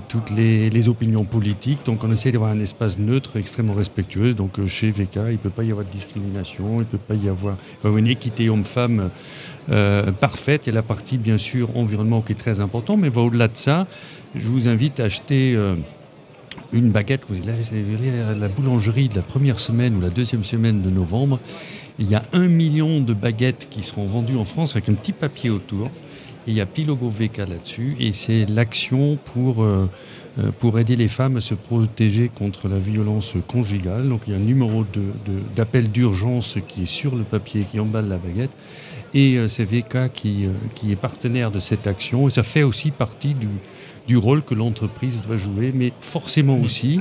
toutes 0.10 0.32
les, 0.32 0.88
opinions 0.88 1.24
politiques. 1.24 1.86
Donc 1.86 2.04
on 2.04 2.12
essaie 2.12 2.32
d'avoir 2.32 2.50
un 2.50 2.60
espace 2.60 2.98
neutre, 2.98 3.38
extrêmement 3.38 3.76
respectueux. 3.76 4.34
Donc 4.34 4.66
chez 4.66 4.90
VK, 4.90 5.18
il 5.18 5.34
ne 5.34 5.38
peut 5.38 5.52
pas 5.52 5.64
y 5.64 5.70
avoir 5.70 5.86
de 5.86 5.92
discrimination, 5.92 6.78
il 6.78 6.80
ne 6.80 6.84
peut 6.86 6.98
pas 6.98 7.14
y 7.14 7.30
avoir, 7.30 7.58
une 7.96 8.08
équité 8.08 8.50
homme-femme 8.50 9.12
parfaite. 10.20 10.66
Il 10.66 10.70
y 10.70 10.72
a 10.72 10.74
la 10.74 10.82
partie, 10.82 11.20
bien 11.20 11.38
sûr, 11.38 11.78
environnement 11.78 12.22
qui 12.22 12.32
est 12.32 12.36
très 12.40 12.60
important, 12.60 12.98
mais 12.98 13.16
au-delà 13.16 13.48
de 13.50 13.56
ça, 13.56 13.86
je 14.34 14.48
vous 14.48 14.68
invite 14.68 15.00
à 15.00 15.04
acheter 15.04 15.56
une 16.74 16.92
baguette. 16.92 17.24
Vous 17.28 17.38
à 17.38 18.36
la 18.36 18.48
boulangerie 18.48 19.10
de 19.10 19.16
la 19.16 19.22
première 19.22 19.60
semaine 19.60 19.96
ou 19.96 20.02
la 20.02 20.10
deuxième 20.10 20.44
semaine 20.44 20.82
de 20.82 20.90
novembre. 20.90 21.40
Il 22.00 22.10
y 22.10 22.16
a 22.16 22.24
un 22.34 22.48
million 22.48 23.02
de 23.02 23.14
baguettes 23.14 23.68
qui 23.70 23.84
seront 23.84 24.06
vendues 24.06 24.38
en 24.38 24.46
France 24.46 24.72
avec 24.76 24.90
un 24.90 24.94
petit 24.94 25.14
papier 25.14 25.50
autour. 25.50 25.88
Et 26.48 26.52
il 26.52 26.54
y 26.56 26.62
a 26.62 26.66
petit 26.66 26.86
logo 26.86 27.10
VK 27.10 27.38
là-dessus. 27.38 27.96
Et 28.00 28.14
c'est 28.14 28.46
l'action 28.48 29.18
pour, 29.24 29.64
euh, 29.64 29.88
euh, 30.40 30.52
pour 30.60 30.80
aider 30.80 30.96
les 30.96 31.08
femmes 31.08 31.38
à 31.38 31.42
se 31.42 31.54
protéger 31.54 32.30
contre 32.30 32.68
la 32.68 32.80
violence 32.80 33.34
conjugale. 33.48 34.10
Donc 34.10 34.22
il 34.28 34.32
y 34.32 34.34
a 34.34 34.38
un 34.38 34.44
numéro 34.44 34.86
d'appel 35.56 35.92
d'urgence 35.92 36.58
qui 36.68 36.84
est 36.84 36.88
sur 36.88 37.16
le 37.16 37.24
papier 37.24 37.66
qui 37.70 37.80
emballe 37.80 38.08
la 38.08 38.18
baguette. 38.18 38.52
Et 39.14 39.36
euh, 39.38 39.48
c'est 39.50 39.66
VK 39.66 40.12
qui, 40.14 40.48
qui 40.74 40.92
est 40.92 40.96
partenaire 40.96 41.52
de 41.52 41.60
cette 41.60 41.86
action. 41.86 42.28
Et 42.28 42.32
ça 42.32 42.44
fait 42.44 42.64
aussi 42.64 42.90
partie 42.90 43.36
du, 43.36 43.48
du 44.12 44.18
rôle 44.18 44.42
que 44.42 44.54
l'entreprise 44.54 45.22
doit 45.22 45.38
jouer, 45.38 45.72
mais 45.74 45.94
forcément 46.02 46.60
aussi 46.60 47.00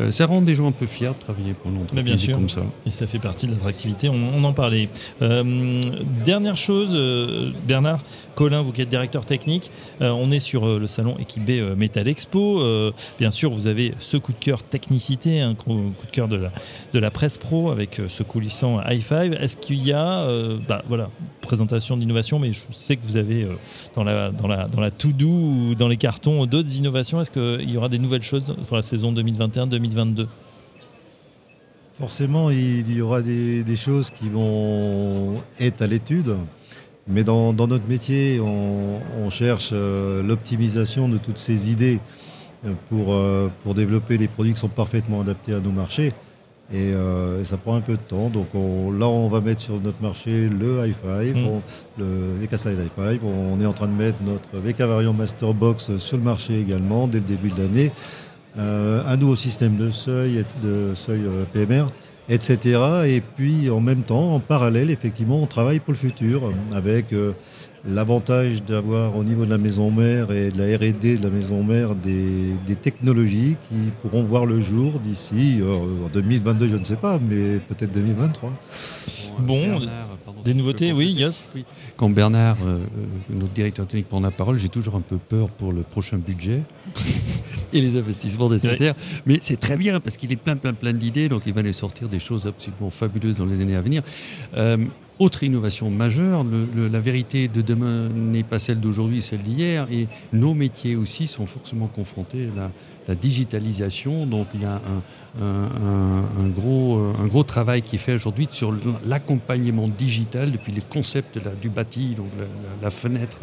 euh, 0.00 0.10
ça 0.10 0.26
rend 0.26 0.42
des 0.42 0.54
gens 0.54 0.68
un 0.68 0.72
peu 0.72 0.86
fiers 0.86 1.08
de 1.08 1.14
travailler 1.14 1.54
pour 1.54 1.70
une 1.70 1.78
entreprise 1.78 2.04
bien 2.04 2.16
sûr. 2.16 2.36
comme 2.36 2.48
ça. 2.48 2.62
Et 2.84 2.90
ça 2.90 3.06
fait 3.06 3.18
partie 3.18 3.46
de 3.46 3.52
l'attractivité, 3.52 4.08
on, 4.08 4.44
en 4.44 4.52
parlait. 4.52 4.88
Euh, 5.22 5.80
dernière 6.24 6.56
chose, 6.56 6.92
euh, 6.94 7.50
Bernard, 7.66 8.00
Colin, 8.34 8.62
vous 8.62 8.72
qui 8.72 8.82
êtes 8.82 8.88
directeur 8.88 9.24
technique, 9.24 9.70
on 10.00 10.30
est 10.30 10.40
sur 10.40 10.78
le 10.78 10.86
salon 10.86 11.16
équipé 11.18 11.62
Metal 11.74 12.06
Expo. 12.06 12.60
bien 13.18 13.30
sûr, 13.30 13.50
vous 13.50 13.66
avez 13.66 13.94
ce 13.98 14.18
coup 14.18 14.32
de 14.32 14.38
cœur 14.38 14.62
technicité, 14.62 15.40
un 15.40 15.54
coup 15.54 15.72
de 15.74 16.10
cœur 16.12 16.28
de 16.28 16.36
la, 16.36 16.52
de 16.92 16.98
la 16.98 17.10
presse 17.10 17.38
pro 17.38 17.70
avec 17.70 17.98
ce 18.08 18.22
coulissant 18.22 18.80
i5. 18.80 19.32
Est-ce 19.38 19.56
qu'il 19.56 19.82
y 19.82 19.92
a, 19.92 20.28
bah, 20.68 20.82
voilà, 20.86 21.08
présentation 21.40 21.96
d'innovation, 21.96 22.38
mais 22.38 22.52
je 22.52 22.60
sais 22.72 22.96
que 22.96 23.06
vous 23.06 23.16
avez 23.16 23.48
dans 23.94 24.04
la, 24.04 24.30
dans 24.30 24.48
la, 24.48 24.66
dans 24.66 24.82
la 24.82 24.90
to-do 24.90 25.28
ou 25.28 25.74
dans 25.74 25.88
les 25.88 25.96
cartons 25.96 26.44
d'autres 26.44 26.76
innovations. 26.76 27.22
Est-ce 27.22 27.30
qu'il 27.30 27.70
y 27.70 27.78
aura 27.78 27.88
des 27.88 27.98
nouvelles 27.98 28.22
choses 28.22 28.54
pour 28.68 28.76
la 28.76 28.82
saison 28.82 29.12
2021-2022 29.88 30.26
Forcément, 31.98 32.50
il 32.50 32.92
y 32.92 33.00
aura 33.00 33.22
des, 33.22 33.76
choses 33.76 34.10
qui 34.10 34.28
vont 34.28 35.40
être 35.58 35.80
à 35.80 35.86
l'étude. 35.86 36.36
Mais 37.08 37.24
dans, 37.24 37.52
notre 37.54 37.88
métier, 37.88 38.38
on, 38.40 39.30
cherche 39.30 39.70
euh, 39.72 40.22
l'optimisation 40.22 41.08
de 41.08 41.18
toutes 41.18 41.38
ces 41.38 41.70
idées 41.70 41.98
euh, 42.64 42.72
pour, 42.88 43.12
euh, 43.12 43.50
pour 43.62 43.74
développer 43.74 44.18
des 44.18 44.28
produits 44.28 44.54
qui 44.54 44.60
sont 44.60 44.68
parfaitement 44.68 45.20
adaptés 45.20 45.52
à 45.52 45.60
nos 45.60 45.70
marchés. 45.70 46.12
Et 46.72 46.92
euh, 46.94 47.44
ça 47.44 47.56
prend 47.58 47.76
un 47.76 47.80
peu 47.80 47.92
de 47.92 47.98
temps. 47.98 48.28
Donc 48.28 48.48
là, 48.54 49.06
on 49.06 49.28
va 49.28 49.40
mettre 49.40 49.60
sur 49.60 49.80
notre 49.80 50.02
marché 50.02 50.48
le 50.48 50.84
i5, 50.86 51.34
Mm. 51.34 51.60
le 51.98 52.06
VK 52.40 52.58
Slide 52.58 52.78
i5. 52.98 53.20
On 53.22 53.60
est 53.60 53.66
en 53.66 53.72
train 53.72 53.86
de 53.86 53.92
mettre 53.92 54.18
notre 54.22 54.48
VK 54.58 54.80
Variant 54.80 55.12
Master 55.12 55.54
Box 55.54 55.96
sur 55.98 56.16
le 56.16 56.24
marché 56.24 56.58
également 56.60 57.06
dès 57.06 57.18
le 57.18 57.24
début 57.24 57.50
de 57.50 57.62
l'année. 57.62 57.92
Euh, 58.58 59.02
un 59.06 59.16
nouveau 59.18 59.36
système 59.36 59.76
de 59.76 59.90
seuil, 59.90 60.42
de 60.62 60.94
seuil 60.94 61.20
euh, 61.26 61.44
PMR, 61.52 61.88
etc. 62.30 62.80
Et 63.06 63.20
puis 63.20 63.68
en 63.68 63.80
même 63.80 64.02
temps, 64.02 64.34
en 64.34 64.40
parallèle, 64.40 64.90
effectivement, 64.90 65.42
on 65.42 65.46
travaille 65.46 65.78
pour 65.78 65.92
le 65.92 65.98
futur 65.98 66.50
avec 66.74 67.12
euh, 67.12 67.32
l'avantage 67.84 68.62
d'avoir 68.64 69.16
au 69.16 69.24
niveau 69.24 69.44
de 69.44 69.50
la 69.50 69.58
maison 69.58 69.90
mère 69.90 70.32
et 70.32 70.50
de 70.50 70.58
la 70.58 70.76
R&D 70.76 71.18
de 71.18 71.22
la 71.22 71.30
maison 71.30 71.62
mère 71.62 71.94
des, 71.94 72.52
des 72.66 72.76
technologies 72.76 73.56
qui 73.68 73.76
pourront 74.00 74.22
voir 74.22 74.46
le 74.46 74.60
jour 74.60 74.98
d'ici 75.00 75.58
euh, 75.60 76.04
en 76.04 76.08
2022, 76.12 76.68
je 76.68 76.76
ne 76.76 76.84
sais 76.84 76.96
pas, 76.96 77.18
mais 77.18 77.58
peut-être 77.68 77.92
2023. 77.92 78.52
Bon, 79.38 79.80
pardon, 80.24 80.42
Des 80.42 80.54
nouveautés, 80.54 80.92
oui, 80.92 81.24
Oui. 81.54 81.64
Quand 81.96 82.08
Bernard, 82.08 82.56
euh, 82.62 82.78
euh, 82.78 83.06
notre 83.28 83.52
directeur 83.52 83.86
technique, 83.86 84.08
prend 84.08 84.20
la 84.20 84.30
parole, 84.30 84.58
j'ai 84.58 84.68
toujours 84.68 84.94
un 84.94 85.00
peu 85.00 85.18
peur 85.18 85.50
pour 85.50 85.72
le 85.72 85.82
prochain 85.82 86.16
budget 86.16 86.62
et 87.72 87.80
les 87.80 87.96
investissements 87.98 88.48
nécessaires. 88.48 88.94
Mais 89.26 89.38
c'est 89.42 89.58
très 89.58 89.76
bien 89.76 90.00
parce 90.00 90.16
qu'il 90.16 90.32
est 90.32 90.36
plein, 90.36 90.56
plein, 90.56 90.72
plein 90.72 90.92
d'idées, 90.92 91.28
donc 91.28 91.42
il 91.46 91.52
va 91.52 91.62
nous 91.62 91.72
sortir 91.72 92.08
des 92.08 92.18
choses 92.18 92.46
absolument 92.46 92.90
fabuleuses 92.90 93.36
dans 93.36 93.44
les 93.46 93.60
années 93.60 93.76
à 93.76 93.82
venir. 93.82 94.02
Euh, 94.56 94.78
autre 95.18 95.42
innovation 95.44 95.90
majeure, 95.90 96.44
le- 96.44 96.66
le- 96.74 96.88
la 96.88 97.00
vérité 97.00 97.48
de 97.48 97.62
demain 97.62 98.08
n'est 98.14 98.42
pas 98.42 98.58
celle 98.58 98.80
d'aujourd'hui, 98.80 99.22
celle 99.22 99.42
d'hier, 99.42 99.86
et 99.90 100.08
nos 100.32 100.52
métiers 100.54 100.94
aussi 100.96 101.26
sont 101.26 101.46
forcément 101.46 101.86
confrontés 101.86 102.48
à 102.54 102.56
la, 102.60 102.70
la 103.08 103.14
digitalisation. 103.14 104.26
Donc 104.26 104.48
il 104.54 104.62
y 104.62 104.64
a 104.66 104.74
un, 104.74 105.42
un- 105.42 106.44
un- 106.44 106.48
gros, 106.48 106.98
euh, 106.98 107.12
un 107.22 107.26
gros 107.26 107.44
travail 107.44 107.82
qui 107.82 107.96
est 107.96 107.98
fait 107.98 108.14
aujourd'hui 108.14 108.48
sur 108.50 108.74
l'accompagnement 109.06 109.88
digital 109.88 110.52
depuis 110.52 110.72
les 110.72 110.80
concepts 110.82 111.38
du 111.62 111.68
bâti, 111.70 112.14
donc 112.14 112.26
la, 112.38 112.44
la- 112.44 112.48
la 112.82 112.90
fenêtre 112.90 113.38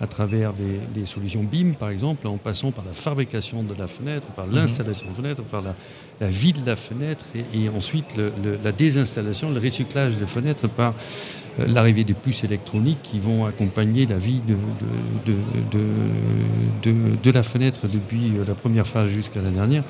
à 0.00 0.06
travers 0.08 0.52
des, 0.54 0.80
des 1.00 1.06
solutions 1.06 1.44
BIM 1.44 1.74
par 1.74 1.90
exemple, 1.90 2.26
en 2.26 2.36
passant 2.36 2.72
par 2.72 2.84
la 2.84 2.92
fabrication 2.92 3.62
de 3.62 3.74
la 3.78 3.86
fenêtre, 3.86 4.26
par 4.28 4.46
l'installation 4.48 5.06
de 5.10 5.14
fenêtre, 5.14 5.42
par 5.44 5.62
la, 5.62 5.76
la 6.22 6.28
vie 6.28 6.52
de 6.52 6.64
la 6.64 6.76
fenêtre 6.76 7.24
et, 7.34 7.64
et 7.64 7.68
ensuite 7.68 8.16
le- 8.16 8.32
le- 8.44 8.58
la 8.64 8.72
désinstallation, 8.72 9.50
le 9.50 9.58
recyclage 9.60 10.16
de 10.16 10.24
fenêtres 10.24 10.68
par 10.68 10.94
euh, 11.60 11.66
l'arrivée 11.66 12.04
des 12.04 12.14
puces 12.14 12.44
électroniques 12.44 13.02
qui 13.02 13.18
vont 13.18 13.44
accompagner 13.44 14.06
la 14.06 14.16
vie 14.18 14.40
de, 14.46 14.54
de, 15.26 15.34
de, 15.72 15.82
de- 16.82 16.90
de- 17.10 17.16
de 17.22 17.30
la 17.30 17.42
fenêtre 17.42 17.88
depuis 17.88 18.32
euh, 18.38 18.44
la 18.46 18.54
première 18.54 18.86
phase 18.86 19.10
jusqu'à 19.10 19.42
la 19.42 19.50
dernière. 19.50 19.82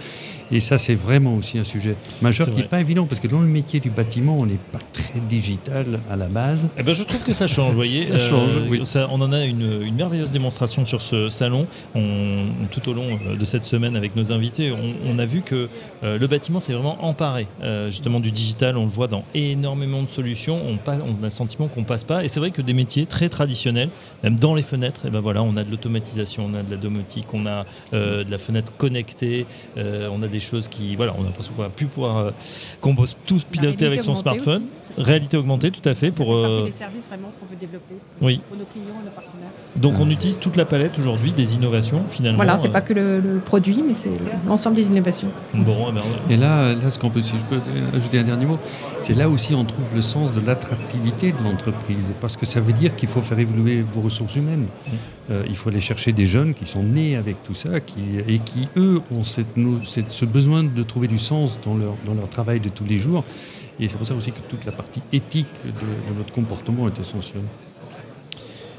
Et 0.51 0.61
ça, 0.61 0.77
c'est 0.77 0.95
vraiment 0.95 1.37
aussi 1.37 1.59
un 1.59 1.65
sujet 1.65 1.97
majeur 2.21 2.51
qui 2.51 2.57
n'est 2.57 2.65
pas 2.65 2.81
évident 2.81 3.07
parce 3.07 3.21
que 3.23 3.29
dans 3.29 3.41
le 3.41 3.47
métier 3.47 3.81
du 3.81 3.89
bâtiment, 3.89 4.39
on 4.39 4.45
n'est 4.45 4.59
pas 4.73 4.81
très 4.93 5.21
digital 5.21 6.01
à 6.11 6.17
la 6.17 6.27
base. 6.27 6.69
Eh 6.77 6.83
ben, 6.83 6.93
je 6.95 7.05
trouve 7.05 7.23
que 7.23 7.33
ça 7.33 7.47
change, 7.47 7.71
vous 7.71 7.77
voyez. 7.77 8.05
Ça 8.13 8.19
change, 8.19 8.51
oui. 8.69 8.83
ça- 8.85 9.09
on 9.11 9.21
en 9.23 9.33
a 9.33 9.45
une, 9.47 9.83
une 9.83 9.95
merveilleuse 9.95 10.31
démonstration 10.31 10.85
sur 10.85 11.01
ce 11.01 11.31
salon. 11.31 11.67
On- 11.95 12.47
tout 12.71 12.87
au 12.91 12.93
long 12.93 13.19
euh, 13.29 13.37
de 13.37 13.45
cette 13.47 13.65
semaine 13.65 13.97
avec 13.97 14.15
nos 14.15 14.31
invités, 14.31 14.73
on, 14.73 14.95
on 15.11 15.19
a 15.19 15.25
vu 15.25 15.41
que 15.41 15.69
euh, 16.05 16.19
le 16.23 16.29
bâtiment 16.29 16.61
s'est 16.61 16.73
vraiment 16.73 17.05
emparé 17.05 17.49
euh, 17.65 17.91
justement 17.91 18.21
du 18.21 18.31
digital. 18.31 18.77
On 18.77 18.85
le 18.85 18.89
voit 18.91 19.09
dans 19.09 19.25
énormément 19.35 20.03
de 20.05 20.09
solutions. 20.09 20.61
On, 20.65 20.77
a 20.89 20.97
le 21.21 21.31
sentiment 21.31 21.67
qu'on 21.67 21.83
passe 21.83 22.05
pas. 22.05 22.23
Et 22.23 22.29
c'est 22.29 22.39
vrai 22.39 22.53
que 22.53 22.63
des 22.63 22.75
métiers 22.75 23.07
très 23.07 23.29
traditionnels, 23.29 23.89
même 24.23 24.39
dans 24.39 24.55
les 24.55 24.63
fenêtres, 24.63 25.05
et 25.07 25.11
ben 25.11 25.19
voilà, 25.19 25.43
on 25.43 25.57
a 25.57 25.65
de 25.65 25.71
l'automatisation, 25.73 26.47
on 26.49 26.55
a 26.55 26.63
de 26.63 26.71
la 26.71 26.77
domotique, 26.77 27.27
on 27.35 27.45
a 27.45 27.67
euh, 27.93 28.23
de 28.23 28.31
la 28.31 28.39
fenêtre 28.39 28.71
connectée, 28.79 29.47
euh, 29.79 30.09
on 30.13 30.23
a 30.23 30.29
des 30.29 30.39
choses 30.39 30.69
qui, 30.69 30.95
voilà, 30.95 31.13
on 31.19 31.23
a 31.23 31.25
l'impression 31.25 31.55
qu'on 31.57 31.63
va 31.63 31.71
plus 31.71 31.87
pouvoir, 31.87 32.17
euh, 32.19 32.31
qu'on 32.81 32.95
peut 32.95 33.09
tous 33.27 33.43
piloter 33.43 33.87
avec 33.87 34.03
son 34.05 34.15
smartphone. 34.15 34.63
aussi. 34.63 34.67
Réalité 34.99 35.39
augmentée, 35.39 35.71
tout 35.71 35.89
à 35.89 35.95
fait, 35.95 36.11
Ça 36.11 36.17
pour. 36.17 36.35
euh, 36.35 36.67
des 36.67 36.71
services 36.71 37.07
vraiment 37.09 37.33
qu'on 37.41 37.47
veut 37.47 37.57
développer 37.59 37.95
pour, 38.19 38.27
Oui. 38.27 38.43
pour 38.47 38.59
nos 38.59 38.65
clients 38.67 39.01
et 39.01 39.05
nos 39.07 39.11
partenaires. 39.11 39.49
Donc 39.77 39.95
on 39.99 40.11
utilise 40.11 40.39
toute 40.39 40.55
la 40.57 40.67
palette 40.67 40.99
aujourd'hui 40.99 41.33
des 41.33 41.55
innovations 41.55 42.03
finalement. 42.11 42.37
Voilà, 42.37 42.59
c'est 42.59 42.69
Euh, 42.69 42.73
pas 42.73 42.83
que 42.83 42.93
le, 42.93 43.19
le 43.21 43.39
produit, 43.39 43.83
mais 43.87 43.95
c'est 43.95 44.11
l'ensemble 44.47 44.77
des 44.77 44.87
innovations. 44.89 45.29
Bon, 45.55 45.87
eh 45.89 45.93
ben, 45.93 46.03
Et 46.31 46.37
là, 46.37 46.75
là, 46.75 46.91
ce 46.91 46.99
qu'on 46.99 47.11
peut, 47.11 47.23
si 47.23 47.35
je 47.39 47.45
peux 47.45 47.61
ajouter 47.97 48.19
un 48.19 48.25
dernier 48.25 48.47
mot, 48.47 48.59
c'est 49.01 49.15
là 49.15 49.29
aussi 49.29 49.55
on 49.55 49.65
trouve 49.65 49.91
le 49.95 50.03
sens 50.03 50.33
de 50.33 50.41
l'attractivité 50.41 51.33
de 51.33 51.43
l'entreprise, 51.45 52.13
parce 52.21 52.37
que 52.37 52.47
ça 52.47 52.61
veut 52.61 52.73
dire 52.73 52.97
qu'il 52.97 53.09
faut 53.09 53.23
faire 53.23 53.39
évoluer 53.39 53.85
vos 53.93 54.01
ressources 54.01 54.37
humaines. 54.37 54.67
Euh, 55.31 55.45
il 55.49 55.57
faut 55.57 55.69
aller 55.69 55.81
chercher 55.81 56.13
des 56.13 56.27
jeunes 56.27 56.55
qui 56.55 56.67
sont 56.67 56.83
nés 56.83 57.17
avec 57.17 57.43
tout 57.43 57.55
ça, 57.55 57.81
qui, 57.81 58.19
et 58.27 58.39
qui 58.39 58.69
eux 58.77 59.01
ont 59.11 59.25
cette, 59.25 59.51
ce 60.09 60.25
besoin 60.25 60.65
de 60.65 60.83
trouver 60.83 61.09
du 61.09 61.19
sens 61.19 61.59
dans 61.65 61.77
leur, 61.77 61.95
dans 62.07 62.15
leur 62.15 62.29
travail 62.29 62.61
de 62.61 62.69
tous 62.69 62.85
les 62.85 62.99
jours. 62.99 63.25
Et 63.81 63.89
c'est 63.89 63.97
pour 63.97 64.07
ça 64.07 64.15
aussi 64.15 64.33
que 64.33 64.41
toute 64.49 64.65
la 64.65 64.73
partie 64.73 65.03
éthique 65.13 65.47
de, 65.65 65.71
de 65.71 66.19
notre 66.19 66.33
comportement 66.33 66.87
est 66.89 66.99
essentielle. 67.01 67.45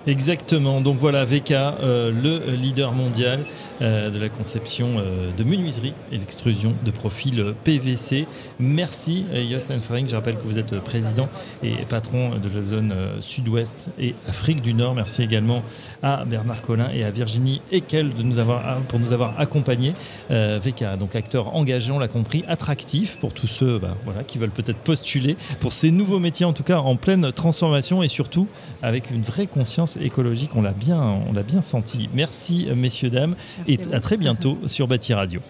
Exactement. 0.06 0.82
Donc 0.82 0.98
voilà, 0.98 1.24
VK, 1.24 1.52
euh, 1.52 2.12
le 2.12 2.56
leader 2.56 2.92
mondial 2.92 3.39
euh, 3.82 4.10
de 4.10 4.20
la 4.20 4.30
conception 4.30 4.96
euh, 4.98 5.32
de 5.36 5.44
menuiserie 5.44 5.94
et 6.12 6.18
l'extrusion 6.18 6.74
de 6.86 6.92
profils 6.92 7.39
euh, 7.39 7.54
PVC. 7.63 8.28
Merci 8.60 9.26
Jost 9.50 9.74
Faring. 9.80 10.08
Je 10.08 10.16
rappelle 10.16 10.36
que 10.38 10.44
vous 10.44 10.58
êtes 10.58 10.80
président 10.80 11.28
et 11.63 11.74
patron 11.89 12.32
de 12.38 12.50
la 12.50 12.63
zone 12.63 12.94
Sud-Ouest 13.22 13.89
et 14.00 14.13
Afrique 14.28 14.62
du 14.62 14.74
Nord. 14.74 14.96
Merci 14.96 15.24
également 15.24 15.63
à 16.02 16.24
Bernard 16.26 16.62
Collin 16.62 16.89
et 16.94 17.04
à 17.04 17.12
Virginie 17.12 17.62
Ekel 17.72 18.13
de 18.13 18.24
nous 18.24 18.39
avoir, 18.39 18.78
pour 18.84 19.00
nous 19.00 19.12
avoir 19.12 19.39
accompagnés. 19.39 19.94
VK, 20.30 20.98
donc 21.00 21.16
acteur 21.16 21.56
engagé, 21.56 21.92
on 21.92 22.00
l'a 22.00 22.08
compris, 22.08 22.44
attractif 22.48 23.18
pour 23.18 23.34
tous 23.34 23.48
ceux 23.48 23.80
bah, 23.80 23.96
voilà, 24.06 24.24
qui 24.24 24.38
veulent 24.38 24.50
peut-être 24.50 24.80
postuler 24.80 25.36
pour 25.60 25.74
ces 25.74 25.92
nouveaux 25.92 26.20
métiers, 26.20 26.46
en 26.46 26.54
tout 26.54 26.63
cas 26.63 26.78
en 26.78 26.96
pleine 26.96 27.32
transformation 27.32 28.04
et 28.04 28.08
surtout 28.08 28.48
avec 28.82 29.10
une 29.12 29.22
vraie 29.22 29.48
conscience 29.48 29.92
écologique. 30.01 30.56
On 30.56 30.62
l'a 30.62 30.73
bien, 30.73 31.01
on 31.01 31.34
l'a 31.34 31.43
bien 31.43 31.62
senti. 31.62 32.10
Merci 32.13 32.67
messieurs 32.75 33.10
dames 33.10 33.36
et 33.67 33.77
Merci 33.77 33.93
à 33.93 33.99
très 33.99 34.17
bientôt 34.17 34.58
sur 34.65 34.88
Bâti 34.88 35.13
Radio. 35.13 35.41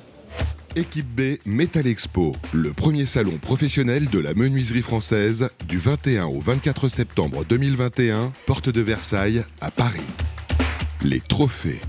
Équipe 0.75 1.08
B 1.08 1.38
Metal 1.45 1.86
Expo, 1.86 2.36
le 2.51 2.73
premier 2.73 3.06
salon 3.06 3.38
professionnel 3.39 4.10
de 4.10 4.17
la 4.17 4.34
menuiserie 4.34 4.82
française 4.82 5.49
du 5.67 5.77
21 5.77 6.25
au 6.25 6.39
24 6.39 6.89
septembre 6.89 7.45
2021, 7.47 8.32
porte 8.47 8.69
de 8.69 8.82
Versailles 8.82 9.43
à 9.62 9.69
Paris. 9.69 10.01
Les 11.03 11.19
trophées 11.19 11.79